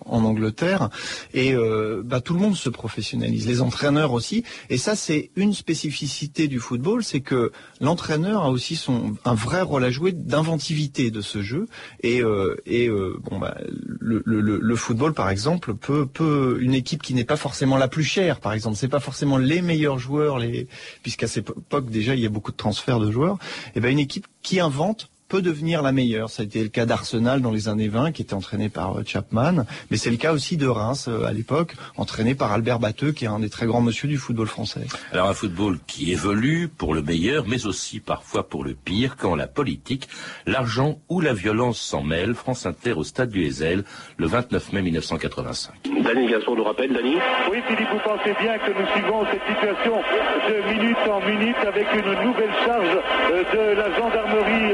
en, 0.06 0.24
Angleterre. 0.24 0.90
Et 1.34 1.56
bah, 2.04 2.22
tout 2.22 2.34
le 2.34 2.40
monde 2.40 2.56
se 2.56 2.70
professionnalise. 2.70 3.48
Les 3.48 3.62
entraîneurs 3.62 4.14
aussi. 4.14 4.44
Et 4.70 4.78
ça, 4.78 4.96
c'est 4.96 5.32
une 5.36 5.54
spécificité 5.54 6.48
du 6.48 6.60
football, 6.60 7.04
c'est 7.04 7.22
que 7.22 7.52
l'entraîneur 7.80 8.44
a 8.44 8.52
aussi 8.52 8.76
son 8.76 9.16
un 9.26 9.34
vrai 9.34 9.62
rôle 9.62 9.84
à 9.84 9.92
jouer 9.92 10.12
d'inventivité 10.12 11.12
de 11.12 11.22
ce 11.22 11.42
jeu. 11.42 11.68
Et, 12.04 12.22
bah, 12.22 13.58
le 14.02 14.76
football, 14.76 15.14
par 15.14 15.30
exemple, 15.30 15.74
peut, 15.76 16.06
peut 16.06 16.58
une 16.62 16.74
équipe 16.74 17.02
qui 17.02 17.14
n'est 17.14 17.24
pas 17.24 17.38
forcément 17.38 17.78
la 17.78 17.88
plus 17.88 18.04
chère, 18.04 18.40
par 18.40 18.54
exemple, 18.54 18.78
c'est 18.78 18.88
pas 18.88 19.00
forcément 19.00 19.38
les 19.38 19.62
meilleurs 19.62 20.00
joueurs, 20.00 20.29
puisqu'à 21.02 21.28
cette 21.28 21.50
époque 21.50 21.90
déjà 21.90 22.16
il 22.16 22.22
y 22.22 22.26
a 22.26 22.30
beaucoup 22.30 22.52
de 22.52 22.58
transferts 22.58 23.00
de 23.00 23.12
joueurs. 23.12 23.38
Et 23.76 23.80
ben 23.80 23.92
une 23.92 24.00
équipe 24.00 24.28
qui 24.42 24.60
invente 24.60 25.10
peut 25.30 25.42
devenir 25.42 25.82
la 25.84 25.92
meilleure. 25.92 26.30
Ça 26.30 26.42
a 26.42 26.46
été 26.46 26.62
le 26.62 26.70
cas 26.70 26.86
d'Arsenal 26.86 27.42
dans 27.42 27.52
les 27.52 27.70
années 27.70 27.88
20, 27.88 28.12
qui 28.12 28.24
était 28.24 28.34
entraîné 28.34 28.68
par 28.68 28.98
euh, 28.98 29.04
Chapman, 29.06 29.66
mais 29.92 29.98
c'est 29.98 30.10
le 30.10 30.18
cas 30.18 30.34
aussi 30.34 30.58
de 30.58 30.68
Reims 30.68 31.06
euh, 31.08 31.26
à 31.26 31.32
l'époque, 31.32 31.76
entraîné 31.98 32.34
par 32.34 32.52
Albert 32.52 32.80
Batteux, 32.80 33.12
qui 33.12 33.26
est 33.26 33.28
un 33.28 33.40
des 33.40 33.50
très 33.50 33.68
grands 33.68 33.82
monsieur 33.82 34.08
du 34.08 34.18
football 34.18 34.48
français. 34.48 34.88
Alors 35.14 35.30
un 35.30 35.34
football 35.34 35.78
qui 35.86 36.12
évolue 36.12 36.68
pour 36.68 36.96
le 36.96 37.04
meilleur, 37.04 37.46
mais 37.48 37.68
aussi 37.68 38.00
parfois 38.00 38.50
pour 38.50 38.64
le 38.64 38.74
pire, 38.74 39.16
quand 39.18 39.36
la 39.36 39.48
politique, 39.48 40.10
l'argent 40.48 41.00
ou 41.10 41.22
la 41.22 41.34
violence 41.34 41.80
s'en 41.80 42.04
mêlent. 42.04 42.34
France 42.34 42.66
Inter 42.66 42.94
au 42.94 43.04
stade 43.04 43.30
du 43.30 43.44
Heysel, 43.44 43.84
le 44.18 44.26
29 44.28 44.74
mai 44.74 44.82
1985. 44.82 45.74
Dany 45.86 46.28
Gaston 46.28 46.56
nous 46.56 46.64
rappelle, 46.64 46.92
Dany 46.92 47.16
Oui, 47.52 47.60
Philippe, 47.68 47.90
vous 47.92 48.00
pensez 48.04 48.34
bien 48.42 48.58
que 48.58 48.72
nous 48.72 48.88
suivons 48.94 49.26
cette 49.32 49.46
situation 49.48 50.02
de 50.50 50.74
minute 50.74 50.98
en 51.08 51.20
minute 51.22 51.58
avec 51.68 51.88
une 51.94 52.26
nouvelle 52.26 52.54
charge 52.66 52.98
euh, 53.32 53.44
de 53.54 53.78
la 53.78 53.96
gendarmerie 53.96 54.74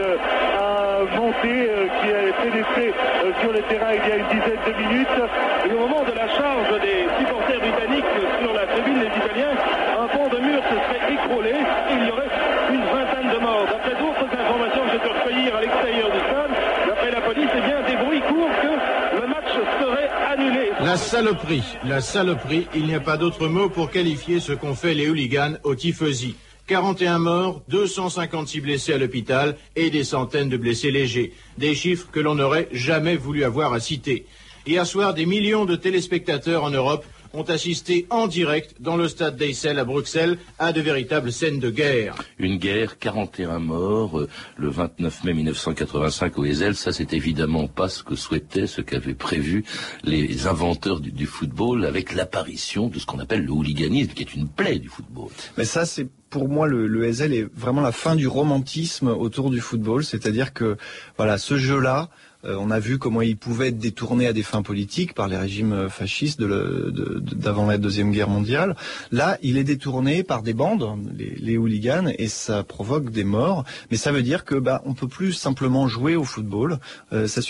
monter 1.03 1.69
euh, 1.69 1.87
qui 1.99 2.07
a 2.09 2.33
pénétré 2.43 2.93
euh, 2.93 3.31
sur 3.41 3.51
le 3.51 3.61
terrain 3.63 3.91
il 3.93 4.09
y 4.09 4.11
a 4.11 4.15
une 4.17 4.27
dizaine 4.27 4.61
de 4.67 4.73
minutes. 4.73 5.19
Et 5.67 5.73
au 5.73 5.79
moment 5.79 6.03
de 6.03 6.11
la 6.13 6.27
charge 6.29 6.69
des 6.81 7.05
supporters 7.19 7.59
britanniques 7.59 8.13
sur 8.41 8.53
la 8.53 8.65
tribune 8.67 8.99
des 8.99 9.11
Italiens, 9.17 9.55
un 9.99 10.07
pont 10.07 10.27
de 10.29 10.39
mur 10.39 10.61
se 10.63 10.75
serait 10.75 11.13
écroulé 11.13 11.51
et 11.51 11.93
il 11.99 12.07
y 12.07 12.11
aurait 12.11 12.31
une 12.73 12.85
vingtaine 12.85 13.29
de 13.33 13.39
morts. 13.41 13.65
D'après 13.69 13.95
d'autres 13.95 14.27
informations 14.31 14.81
que 14.85 14.91
j'ai 14.93 14.99
pu 14.99 15.07
recueillir 15.07 15.55
à 15.55 15.61
l'extérieur 15.61 16.11
du 16.11 16.19
stade, 16.19 16.53
d'après 16.87 17.11
la 17.11 17.21
police, 17.21 17.49
eh 17.57 17.61
bien, 17.61 17.81
des 17.87 17.97
bruits 18.03 18.21
courent 18.21 18.55
que 18.61 19.21
le 19.21 19.27
match 19.27 19.51
serait 19.81 20.09
annulé. 20.31 20.71
La 20.81 20.97
saloperie, 20.97 21.63
la 21.85 22.01
saloperie, 22.01 22.67
il 22.75 22.85
n'y 22.85 22.95
a 22.95 22.99
pas 22.99 23.17
d'autre 23.17 23.47
mot 23.47 23.69
pour 23.69 23.89
qualifier 23.91 24.39
ce 24.39 24.53
qu'ont 24.53 24.75
fait 24.75 24.93
les 24.93 25.09
hooligans 25.09 25.55
au 25.63 25.75
Tifosi. 25.75 26.35
41 26.67 27.19
morts, 27.19 27.61
256 27.69 28.61
blessés 28.61 28.93
à 28.93 28.97
l'hôpital 28.97 29.55
et 29.75 29.91
des 29.91 30.03
centaines 30.03 30.49
de 30.49 30.57
blessés 30.57 30.89
légers. 30.89 31.31
Des 31.59 31.75
chiffres 31.75 32.07
que 32.11 32.19
l'on 32.19 32.35
n'aurait 32.35 32.69
jamais 32.71 33.15
voulu 33.15 33.43
avoir 33.43 33.73
à 33.73 33.79
citer. 33.79 34.25
Hier 34.65 34.85
soir, 34.87 35.13
des 35.13 35.27
millions 35.27 35.65
de 35.65 35.75
téléspectateurs 35.75 36.63
en 36.63 36.71
Europe 36.71 37.05
ont 37.33 37.43
assisté 37.43 38.07
en 38.09 38.27
direct 38.27 38.75
dans 38.79 38.97
le 38.97 39.07
stade 39.07 39.35
d'Eissel 39.35 39.77
à 39.77 39.85
Bruxelles 39.85 40.39
à 40.57 40.71
de 40.71 40.81
véritables 40.81 41.31
scènes 41.31 41.59
de 41.59 41.69
guerre. 41.69 42.15
Une 42.39 42.57
guerre, 42.57 42.97
41 42.97 43.59
morts, 43.59 44.19
euh, 44.19 44.29
le 44.57 44.69
29 44.69 45.23
mai 45.25 45.33
1985 45.33 46.39
au 46.39 46.45
Heysel, 46.45 46.75
ça 46.75 46.93
c'est 46.93 47.13
évidemment 47.13 47.67
pas 47.67 47.89
ce 47.89 48.03
que 48.03 48.15
souhaitaient, 48.15 48.67
ce 48.67 48.81
qu'avaient 48.81 49.13
prévu 49.13 49.65
les 50.03 50.47
inventeurs 50.47 50.99
du, 50.99 51.11
du 51.11 51.25
football 51.25 51.85
avec 51.85 52.15
l'apparition 52.15 52.87
de 52.87 52.97
ce 52.97 53.05
qu'on 53.05 53.19
appelle 53.19 53.43
le 53.45 53.51
hooliganisme, 53.51 54.13
qui 54.13 54.23
est 54.23 54.33
une 54.33 54.47
plaie 54.47 54.79
du 54.79 54.87
football. 54.87 55.29
Mais 55.57 55.65
ça, 55.65 55.85
c'est 55.85 56.07
pour 56.35 56.49
moi 56.49 56.67
le, 56.67 56.85
le 56.87 57.13
SL 57.13 57.33
est 57.33 57.47
vraiment 57.55 57.79
la 57.79 57.93
fin 57.93 58.13
du 58.17 58.27
romantisme 58.27 59.07
autour 59.07 59.49
du 59.51 59.61
football, 59.61 60.03
c'est-à-dire 60.03 60.51
que 60.51 60.75
voilà, 61.15 61.37
ce 61.37 61.55
jeu-là, 61.57 62.09
euh, 62.43 62.57
on 62.59 62.69
a 62.71 62.79
vu 62.79 62.97
comment 62.97 63.21
il 63.21 63.37
pouvait 63.37 63.69
être 63.69 63.77
détourné 63.77 64.27
à 64.27 64.33
des 64.33 64.43
fins 64.43 64.61
politiques 64.61 65.13
par 65.13 65.29
les 65.29 65.37
régimes 65.37 65.71
euh, 65.71 65.89
fascistes 65.89 66.41
le- 66.41 66.91
de- 66.91 67.19
d'avant 67.35 67.65
la 67.65 67.77
deuxième 67.77 68.11
guerre 68.11 68.27
mondiale. 68.29 68.75
Là, 69.13 69.37
il 69.41 69.57
est 69.57 69.63
détourné 69.63 70.23
par 70.23 70.43
des 70.43 70.53
bandes, 70.53 70.85
les, 71.17 71.35
les 71.39 71.57
hooligans, 71.57 72.11
et 72.19 72.27
ça 72.27 72.63
provoque 72.63 73.09
des 73.11 73.23
morts. 73.23 73.63
Mais 73.89 73.97
ça 73.97 74.11
veut 74.11 74.21
dire 74.21 74.43
que 74.43 74.55
bah 74.55 74.81
on 74.85 74.93
peut 74.93 75.07
plus 75.07 75.31
simplement 75.31 75.87
jouer 75.87 76.15
au 76.17 76.25
football. 76.25 76.79
Euh, 77.13 77.27
ça 77.27 77.41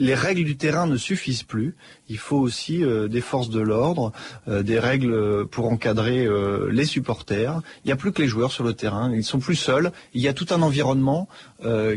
les 0.00 0.14
règles 0.14 0.44
du 0.44 0.56
terrain 0.56 0.86
ne 0.86 0.96
suffisent 0.96 1.42
plus. 1.44 1.76
Il 2.10 2.18
faut 2.18 2.36
aussi 2.36 2.84
euh, 2.84 3.08
des 3.08 3.22
forces 3.22 3.48
de 3.48 3.60
l'ordre, 3.60 4.12
euh, 4.46 4.62
des 4.62 4.78
règles 4.78 5.46
pour 5.46 5.66
encadrer 5.72 6.26
euh, 6.26 6.68
les 6.70 6.84
supporters. 6.84 7.62
Il 7.84 7.88
n'y 7.88 7.92
a 7.92 7.96
plus 7.96 8.12
que 8.12 8.20
les 8.20 8.28
joueurs 8.28 8.52
sur 8.52 8.62
le 8.62 8.74
terrain. 8.74 9.10
Ils 9.14 9.24
sont 9.24 9.38
plus 9.38 9.56
seuls. 9.56 9.90
Il 10.12 10.20
y 10.20 10.28
a 10.28 10.34
tout 10.34 10.46
un 10.50 10.62
environnement 10.62 11.28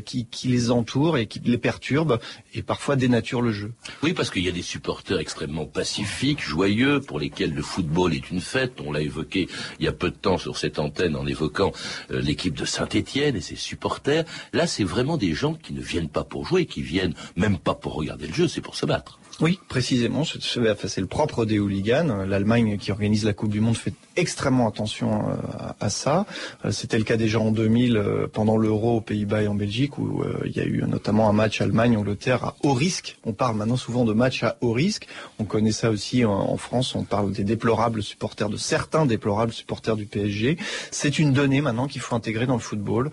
qui, 0.06 0.26
les 0.46 0.72
entoure 0.72 1.18
et 1.18 1.28
qui 1.28 1.42
les 1.44 1.58
perturbe. 1.58 2.20
et 2.54 2.62
parfois 2.62 2.96
dénaturent 2.96 3.42
le 3.42 3.52
jeu. 3.52 3.74
Oui, 4.02 4.14
parce 4.14 4.30
qu'il 4.30 4.44
y 4.46 4.48
a 4.48 4.54
des 4.54 4.62
supporters 4.62 5.20
extrêmement 5.20 5.66
pacifiques, 5.66 6.42
joyeux, 6.42 7.02
pour 7.02 7.20
lesquels 7.20 7.54
le 7.54 7.62
football 7.62 8.14
est 8.14 8.32
une 8.32 8.40
fête. 8.40 8.80
On 8.86 8.94
l'a 8.94 9.02
évoqué 9.02 9.50
il 9.80 9.86
y 9.86 9.90
a 9.90 9.92
peu 9.92 10.10
de 10.10 10.16
temps 10.16 10.38
sur 10.38 10.56
cette 10.56 10.80
antenne 10.80 11.18
en 11.18 11.28
évoquant 11.28 11.74
l'équipe 12.10 12.56
de 12.56 12.64
Saint-Étienne 12.64 13.36
et 13.36 13.42
ses 13.42 13.58
supporters. 13.58 14.24
Là, 14.54 14.68
c'est 14.68 14.86
vraiment 14.86 15.18
des 15.18 15.34
gens 15.34 15.54
qui 15.54 15.74
ne 15.74 15.82
viennent 15.82 16.10
pas 16.10 16.24
pour 16.24 16.46
jouer, 16.46 16.66
qui 16.66 16.82
viennent 16.82 17.14
même 17.36 17.58
pas 17.58 17.76
pour 17.76 17.96
regarder 17.96 18.28
le 18.28 18.34
jeu, 18.34 18.48
c'est 18.48 18.62
pour 18.62 18.76
se 18.76 18.86
battre. 18.86 19.20
Oui, 19.40 19.60
précisément. 19.68 20.24
C'est 20.24 21.02
le 21.02 21.08
propre 21.08 21.46
des 21.46 21.60
hooligans. 21.60 22.26
L'Allemagne 22.26 22.78
qui 22.78 22.92
organise 22.92 23.24
la 23.24 23.34
Coupe 23.34 23.52
du 23.52 23.60
Monde 23.60 23.78
fait 23.78 23.94
extrêmement 24.18 24.68
attention 24.68 25.30
euh, 25.30 25.34
à, 25.80 25.90
ça. 25.90 26.26
Euh, 26.66 26.72
c'était 26.72 26.98
le 26.98 27.04
cas 27.04 27.18
déjà 27.18 27.40
en 27.40 27.52
2000 27.52 27.98
euh, 27.98 28.28
pendant 28.28 28.58
l'Euro 28.58 28.98
aux 28.98 29.02
Pays-Bas 29.02 29.44
et 29.44 29.48
en 29.48 29.56
Belgique 29.56 29.98
où 29.98 30.24
il 30.46 30.52
y 30.52 30.60
a 30.60 30.66
eu 30.66 30.84
notamment 30.88 31.30
un 31.30 31.34
match 31.34 31.62
Allemagne-Angleterre 31.62 32.44
à 32.44 32.56
haut 32.64 32.74
risque. 32.74 33.18
On 33.26 33.34
parle 33.34 33.56
maintenant 33.56 33.78
souvent 33.78 34.04
de 34.06 34.14
match 34.14 34.44
à 34.44 34.58
haut 34.62 34.72
risque. 34.72 35.08
On 35.40 35.46
connaît 35.46 35.72
ça 35.72 35.92
aussi 35.92 36.26
en, 36.26 36.58
France. 36.58 36.96
On 36.96 37.04
parle 37.04 37.32
des 37.32 37.44
déplorables 37.44 38.02
supporters, 38.02 38.50
de 38.50 38.58
certains 38.58 39.06
déplorables 39.06 39.54
supporters 39.54 39.96
du 39.96 40.06
PSG. 40.06 40.58
C'est 40.92 41.20
une 41.20 41.34
donnée 41.34 41.62
maintenant 41.62 41.88
qu'il 41.88 42.02
faut 42.02 42.16
intégrer 42.16 42.48
dans 42.48 42.56
le 42.56 42.60
football. 42.60 43.12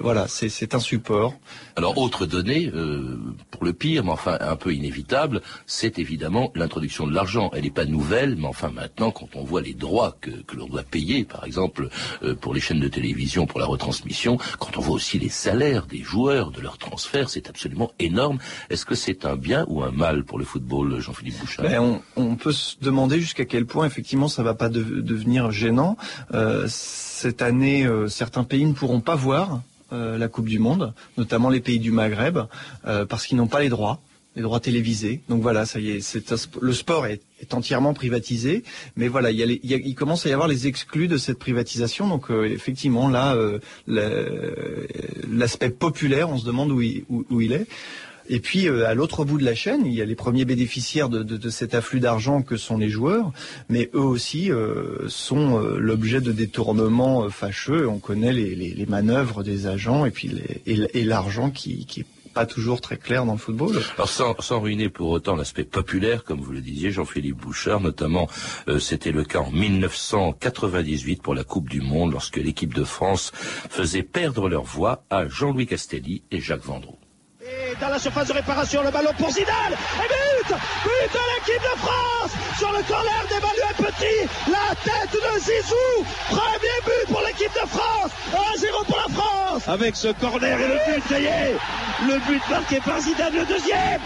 voilà, 0.00 0.26
c'est 0.28 0.74
un 0.74 0.80
support. 0.80 1.34
Alors 1.76 1.98
autre 1.98 2.26
donnée, 2.26 2.70
pour 3.50 3.64
le 3.64 3.72
pire, 3.72 4.04
mais 4.04 4.12
enfin 4.12 4.38
un 4.40 4.56
peu 4.56 4.72
inévitable, 4.72 5.42
c'est 5.66 5.98
évidemment 5.98 6.52
l'introduction 6.54 7.06
de 7.06 7.14
l'argent. 7.14 7.50
Elle 7.54 7.64
n'est 7.64 7.70
pas 7.70 7.84
nouvelle, 7.84 8.36
mais 8.36 8.46
enfin 8.46 8.70
maintenant, 8.70 9.10
quand 9.10 9.28
on 9.34 9.42
voit 9.42 9.62
les 9.62 9.74
droits 9.74 10.16
que, 10.20 10.56
l'on 10.56 10.66
doit 10.66 10.82
payer, 10.82 11.24
par 11.24 11.44
exemple, 11.44 11.88
euh, 12.22 12.34
pour 12.34 12.54
les 12.54 12.60
chaînes 12.60 12.80
de 12.80 12.88
télévision, 12.88 13.46
pour 13.46 13.60
la 13.60 13.66
retransmission, 13.66 14.38
quand 14.58 14.76
on 14.76 14.80
voit 14.80 14.94
aussi 14.94 15.18
les 15.18 15.28
salaires 15.28 15.86
des 15.86 16.02
joueurs, 16.02 16.50
de 16.50 16.60
leurs 16.60 16.78
transferts, 16.78 17.30
c'est 17.30 17.48
absolument 17.48 17.90
énorme. 17.98 18.38
Est-ce 18.68 18.84
que 18.84 18.94
c'est 18.94 19.24
un 19.24 19.36
bien 19.36 19.64
ou 19.68 19.82
un 19.82 19.90
mal 19.90 20.24
pour 20.24 20.38
le 20.38 20.44
football, 20.44 21.00
Jean-Philippe 21.00 21.38
Bouchard? 21.40 21.64
Ben, 21.64 22.00
on, 22.16 22.36
peut 22.36 22.52
se 22.52 22.76
demander 22.80 23.20
jusqu'à 23.20 23.44
quel 23.44 23.66
point, 23.66 23.86
effectivement, 23.86 24.28
ça 24.28 24.42
ne 24.42 24.46
va 24.46 24.54
pas 24.54 24.68
devenir 24.68 25.50
gênant. 25.50 25.96
Euh, 26.34 26.66
cette 26.68 27.42
année, 27.42 27.84
euh, 27.84 28.08
certains 28.08 28.44
pays 28.44 28.64
ne 28.64 28.72
pourront 28.72 29.00
pas 29.00 29.16
voir 29.16 29.62
la 29.92 30.28
Coupe 30.28 30.46
du 30.46 30.60
Monde, 30.60 30.94
notamment 31.18 31.50
les 31.50 31.58
pays 31.58 31.80
du 31.80 31.90
Maghreb, 31.90 32.38
parce 32.84 33.26
qu'ils 33.26 33.36
n'ont 33.36 33.48
pas 33.48 33.58
les 33.58 33.68
droits 33.68 33.98
les 34.36 34.42
droits 34.42 34.60
télévisés. 34.60 35.20
Donc 35.28 35.42
voilà, 35.42 35.66
ça 35.66 35.80
y 35.80 35.90
est, 35.90 36.00
c'est 36.00 36.32
le 36.60 36.72
sport 36.72 37.06
est, 37.06 37.20
entièrement 37.52 37.94
privatisé, 37.94 38.62
mais 38.96 39.08
voilà, 39.08 39.30
il, 39.30 39.38
y 39.38 39.42
a 39.42 39.76
il, 39.76 39.94
commence 39.94 40.26
à 40.26 40.28
y 40.28 40.32
avoir 40.32 40.46
les 40.46 40.66
exclus 40.66 41.08
de 41.08 41.16
cette 41.16 41.38
privatisation. 41.38 42.06
Donc 42.06 42.30
euh, 42.30 42.44
effectivement, 42.44 43.08
là, 43.08 43.34
euh, 43.34 43.58
l'aspect 45.28 45.70
populaire, 45.70 46.30
on 46.30 46.38
se 46.38 46.44
demande 46.44 46.70
où 46.70 46.80
il, 46.80 47.52
est. 47.52 47.66
Et 48.28 48.38
puis 48.38 48.68
euh, 48.68 48.86
à 48.86 48.94
l'autre 48.94 49.24
bout 49.24 49.38
de 49.38 49.44
la 49.44 49.54
chaîne, 49.54 49.84
il 49.84 49.94
y 49.94 50.02
a 50.02 50.04
les 50.04 50.14
premiers 50.14 50.44
bénéficiaires 50.44 51.08
de, 51.08 51.50
cet 51.50 51.74
afflux 51.74 51.98
d'argent 51.98 52.42
que 52.42 52.56
sont 52.56 52.76
les 52.76 52.90
joueurs, 52.90 53.32
mais 53.68 53.90
eux 53.94 53.98
aussi 53.98 54.50
sont 55.08 55.58
l'objet 55.58 56.20
de 56.20 56.30
détournements 56.30 57.28
fâcheux. 57.30 57.88
On 57.88 57.98
connaît 57.98 58.32
les, 58.32 58.54
les, 58.54 58.74
les, 58.74 58.86
manœuvres 58.86 59.42
des 59.42 59.66
agents 59.66 60.04
et 60.04 60.10
puis 60.10 60.30
et 60.66 61.04
l'argent 61.04 61.50
qui, 61.50 61.86
qui 61.86 62.04
pas 62.32 62.46
toujours 62.46 62.80
très 62.80 62.96
clair 62.96 63.24
dans 63.24 63.32
le 63.32 63.38
football. 63.38 63.82
Alors 63.96 64.08
sans, 64.08 64.34
sans 64.40 64.60
ruiner 64.60 64.88
pour 64.88 65.10
autant 65.10 65.36
l'aspect 65.36 65.64
populaire, 65.64 66.24
comme 66.24 66.40
vous 66.40 66.52
le 66.52 66.60
disiez, 66.60 66.90
Jean-Philippe 66.90 67.36
Bouchard, 67.36 67.80
notamment, 67.80 68.28
euh, 68.68 68.78
c'était 68.78 69.12
le 69.12 69.24
cas 69.24 69.40
en 69.40 69.50
1998 69.50 71.22
pour 71.22 71.34
la 71.34 71.44
Coupe 71.44 71.68
du 71.68 71.80
Monde, 71.80 72.12
lorsque 72.12 72.36
l'équipe 72.36 72.74
de 72.74 72.84
France 72.84 73.32
faisait 73.34 74.02
perdre 74.02 74.48
leur 74.48 74.62
voix 74.62 75.04
à 75.10 75.26
Jean-Louis 75.28 75.66
Castelli 75.66 76.22
et 76.30 76.40
Jacques 76.40 76.64
Vendroux. 76.64 76.98
Et 77.42 77.74
dans 77.80 77.88
la 77.88 77.98
surface 77.98 78.28
de 78.28 78.34
réparation, 78.34 78.82
le 78.82 78.90
ballon 78.90 79.12
pour 79.18 79.30
Zidane. 79.30 79.72
Et 79.72 80.08
but 80.08 80.56
But 80.84 81.12
de 81.12 81.20
l'équipe 81.34 81.62
de 81.62 81.78
France 81.78 82.32
Sur 82.58 82.72
le 82.72 82.82
corner 82.82 83.24
d'Emmanuel 83.28 83.74
Petit, 83.78 84.28
la 84.50 84.74
tête 84.84 85.12
de 85.12 85.40
Zizou 85.40 86.04
Premier 86.28 86.80
but 86.84 87.12
pour 87.12 87.22
l'équipe 87.26 87.52
de 87.52 87.66
France 87.68 88.10
1-0 88.56 88.86
pour 88.86 88.96
la 88.96 89.14
France 89.14 89.68
Avec 89.68 89.96
ce 89.96 90.08
corner 90.08 90.60
et 90.60 90.68
le 90.68 90.94
but, 90.94 91.02
ça 91.08 91.20
y 91.20 91.24
est 91.24 91.56
Le 92.08 92.18
but 92.26 92.42
marqué 92.48 92.80
par 92.80 92.98
Zidane, 93.00 93.34
le 93.34 93.44
deuxième 93.44 94.00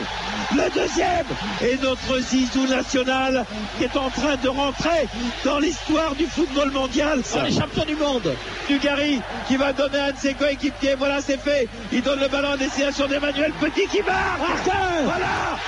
Le 0.53 0.69
deuxième 0.75 1.27
Et 1.63 1.77
notre 1.81 2.19
Zizou 2.19 2.67
national 2.67 3.45
qui 3.79 3.85
est 3.85 3.97
en 3.97 4.11
train 4.11 4.37
de 4.43 4.49
rentrer 4.49 5.07
dans 5.45 5.59
l'histoire 5.61 6.15
du 6.17 6.27
football 6.27 6.73
mondial. 6.73 7.21
C'est 7.25 7.43
les 7.43 7.53
champions 7.53 7.85
du 7.85 7.95
monde 7.95 8.35
Dugarry 8.69 9.21
qui 9.47 9.57
va 9.57 9.73
donner 9.73 9.99
à 9.99 10.07
un 10.07 10.13
de 10.13 10.17
ses 10.19 10.35
coéquipiers. 10.35 10.97
Voilà, 10.97 11.21
c'est 11.21 11.39
fait. 11.39 11.69
Il 11.93 12.03
donne 12.03 12.19
le 12.19 12.29
ballon 12.29 12.51
à 12.53 12.57
destination 12.57 13.07
d'Emmanuel 13.07 13.53
Petit 13.61 13.87
qui 13.87 14.03
marque. 14.03 14.71
Voilà. 15.05 15.59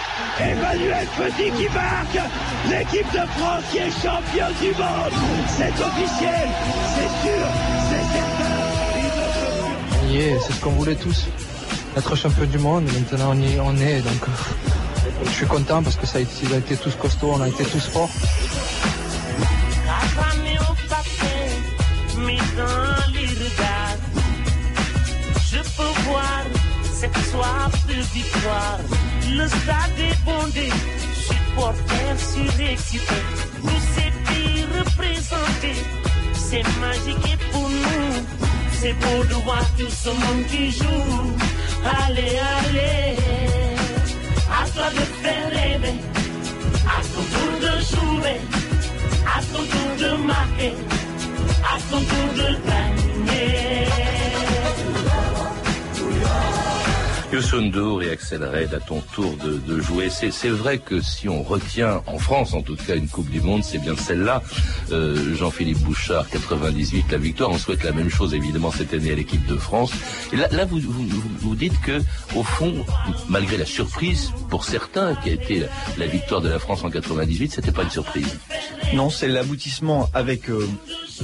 Emmanuel 0.41 1.07
Petit 1.17 1.51
qui 1.53 1.69
marque. 1.73 2.19
L'équipe 2.69 3.13
de 3.13 3.27
France 3.39 3.63
qui 3.71 3.79
est 3.79 3.91
championne 3.91 4.55
du 4.61 4.69
monde. 4.69 5.13
C'est 5.57 5.73
officiel. 5.81 6.49
C'est 6.95 7.29
sûr. 7.29 7.47
C'est 7.91 8.07
certain. 8.19 8.57
c'est 10.47 10.53
ce 10.53 10.61
qu'on 10.61 10.71
voulait 10.71 10.97
tous. 10.97 11.27
Être 11.97 12.15
champion 12.15 12.45
du 12.45 12.59
monde. 12.59 12.85
Maintenant, 12.85 13.31
on 13.33 13.41
y 13.41 13.59
on 13.59 13.75
est. 13.79 14.03
Donc, 14.03 14.23
je 15.25 15.31
suis 15.31 15.47
content 15.47 15.83
parce 15.83 15.97
que 15.97 16.07
ça 16.07 16.19
a, 16.19 16.21
été, 16.21 16.55
a 16.55 16.59
été 16.59 16.77
tous 16.77 16.95
costauds. 16.95 17.33
On 17.33 17.41
a 17.41 17.49
été 17.49 17.65
tous 17.65 17.89
forts. 17.89 18.11
Je 25.51 25.59
peux 25.77 26.01
voir 26.09 26.43
cette 26.93 27.17
soif 27.31 27.87
de 27.87 27.95
victoire. 28.15 28.79
Le 29.31 29.49
stade 29.49 29.99
est 29.99 30.25
bondé, 30.25 30.69
supporters 31.15 32.21
surexcités. 32.21 33.25
Tous 33.63 33.83
ces 33.95 34.11
pays 34.29 34.67
représentés, 34.79 35.81
c'est 36.35 36.63
magique 36.81 37.33
et 37.33 37.53
pour 37.53 37.69
nous. 37.69 38.27
C'est 38.79 38.93
beau 38.93 39.25
de 39.25 39.35
voir 39.45 39.65
tout 39.79 39.89
ce 39.91 40.11
monde 40.11 40.47
qui 40.51 40.71
joue. 40.71 41.56
Allez, 41.85 42.39
allez, 42.57 43.17
à 44.51 44.69
toi 44.71 44.89
de 44.91 45.05
faire 45.23 45.49
rêver, 45.51 45.95
à 46.87 47.01
ton 47.13 47.23
tour 47.33 47.53
de 47.61 47.73
jouer, 47.91 48.41
à 49.27 49.41
ton 49.53 49.63
tour 49.73 49.91
de 49.99 50.11
marquer, 50.25 50.73
à 51.65 51.77
ton 51.91 51.99
tour 51.99 52.29
de 52.35 52.49
gagner. 52.69 54.16
Youssou 57.33 57.57
Red 57.59 58.75
à 58.75 58.81
ton 58.81 59.01
tour 59.13 59.37
de, 59.37 59.81
jouer. 59.81 60.09
C'est 60.11 60.49
vrai 60.49 60.79
que 60.79 61.01
si 61.01 61.29
on 61.29 61.43
retient, 61.43 62.03
en 62.07 62.19
France 62.19 62.55
en 62.55 62.63
tout 62.63 62.77
cas, 62.77 62.95
une 62.95 63.09
Coupe 63.09 63.29
du 63.31 63.41
Monde, 63.41 63.65
c'est 63.65 63.79
bien 63.79 63.97
celle-là. 63.97 64.43
Euh, 64.93 65.35
Jean-Philippe 65.35 65.79
Bouchard, 65.79 66.29
98, 66.31 67.11
la 67.11 67.19
victoire. 67.19 67.51
On 67.51 67.59
souhaite 67.59 67.83
la 67.83 67.93
même 67.93 68.11
chose 68.11 68.35
évidemment 68.35 68.71
cette 68.71 68.95
année 68.95 69.13
à 69.13 69.15
l'équipe 69.15 69.45
de 69.47 69.57
France. 69.57 69.93
Et 70.33 70.37
là, 70.37 70.65
vous, 70.65 71.55
dites 71.55 71.79
que, 71.81 72.01
au 72.35 72.43
fond, 72.43 72.73
malgré 73.29 73.57
la 73.57 73.67
surprise 73.67 74.33
pour 74.49 74.65
certains 74.65 75.15
qui 75.17 75.31
a 75.31 75.33
été 75.33 75.65
la, 75.99 76.07
victoire 76.07 76.41
de 76.41 76.49
la 76.49 76.59
France 76.59 76.85
en 76.85 76.91
98, 76.91 77.53
c'était 77.53 77.73
pas 77.73 77.83
une 77.83 77.91
surprise. 77.91 78.39
Non, 78.95 79.11
c'est 79.11 79.29
l'aboutissement 79.29 80.09
avec 80.15 80.49
euh, 80.49 80.67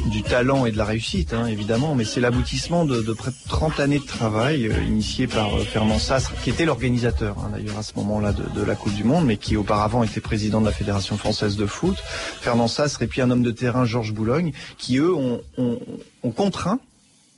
du 0.07 0.23
talent 0.23 0.67
et 0.67 0.73
de 0.73 0.79
la 0.79 0.85
réussite, 0.85 1.33
hein, 1.33 1.47
évidemment, 1.47 1.95
mais 1.95 2.05
c'est 2.05 2.21
l'aboutissement 2.21 2.85
de, 2.85 3.01
près 3.13 3.31
de 3.31 3.37
30 3.49 3.81
années 3.81 3.99
de 3.99 4.07
travail 4.07 4.67
euh, 4.67 4.83
initié 4.83 5.27
par 5.27 5.55
euh, 5.55 5.65
Fernand 5.65 5.99
Sassre, 5.99 6.33
qui 6.43 6.51
était 6.51 6.65
l'organisateur 6.65 7.37
hein, 7.39 7.51
d'ailleurs 7.53 7.79
à 7.79 7.83
ce 7.83 7.95
moment-là 7.97 8.33
de, 8.33 8.63
la 8.63 8.75
Coupe 8.75 8.95
du 8.95 9.05
Monde, 9.05 9.27
mais 9.27 9.37
qui 9.37 9.57
auparavant 9.57 10.03
était 10.03 10.21
président 10.21 10.61
de 10.61 10.67
la 10.67 10.73
Fédération 10.73 11.17
française 11.17 11.57
de 11.57 11.67
foot. 11.67 11.97
Fernand 12.41 12.69
Sassre 12.69 13.03
et 13.03 13.07
puis 13.07 13.21
un 13.21 13.31
homme 13.31 13.43
de 13.43 13.51
terrain, 13.51 13.85
Georges 13.85 14.13
Boulogne, 14.13 14.53
qui 14.79 14.99
eux 14.99 15.15
ont, 15.15 15.41
ont 15.59 16.31
contraint, 16.31 16.79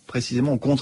précisément 0.07 0.53
ont 0.53 0.59
contraint 0.59 0.75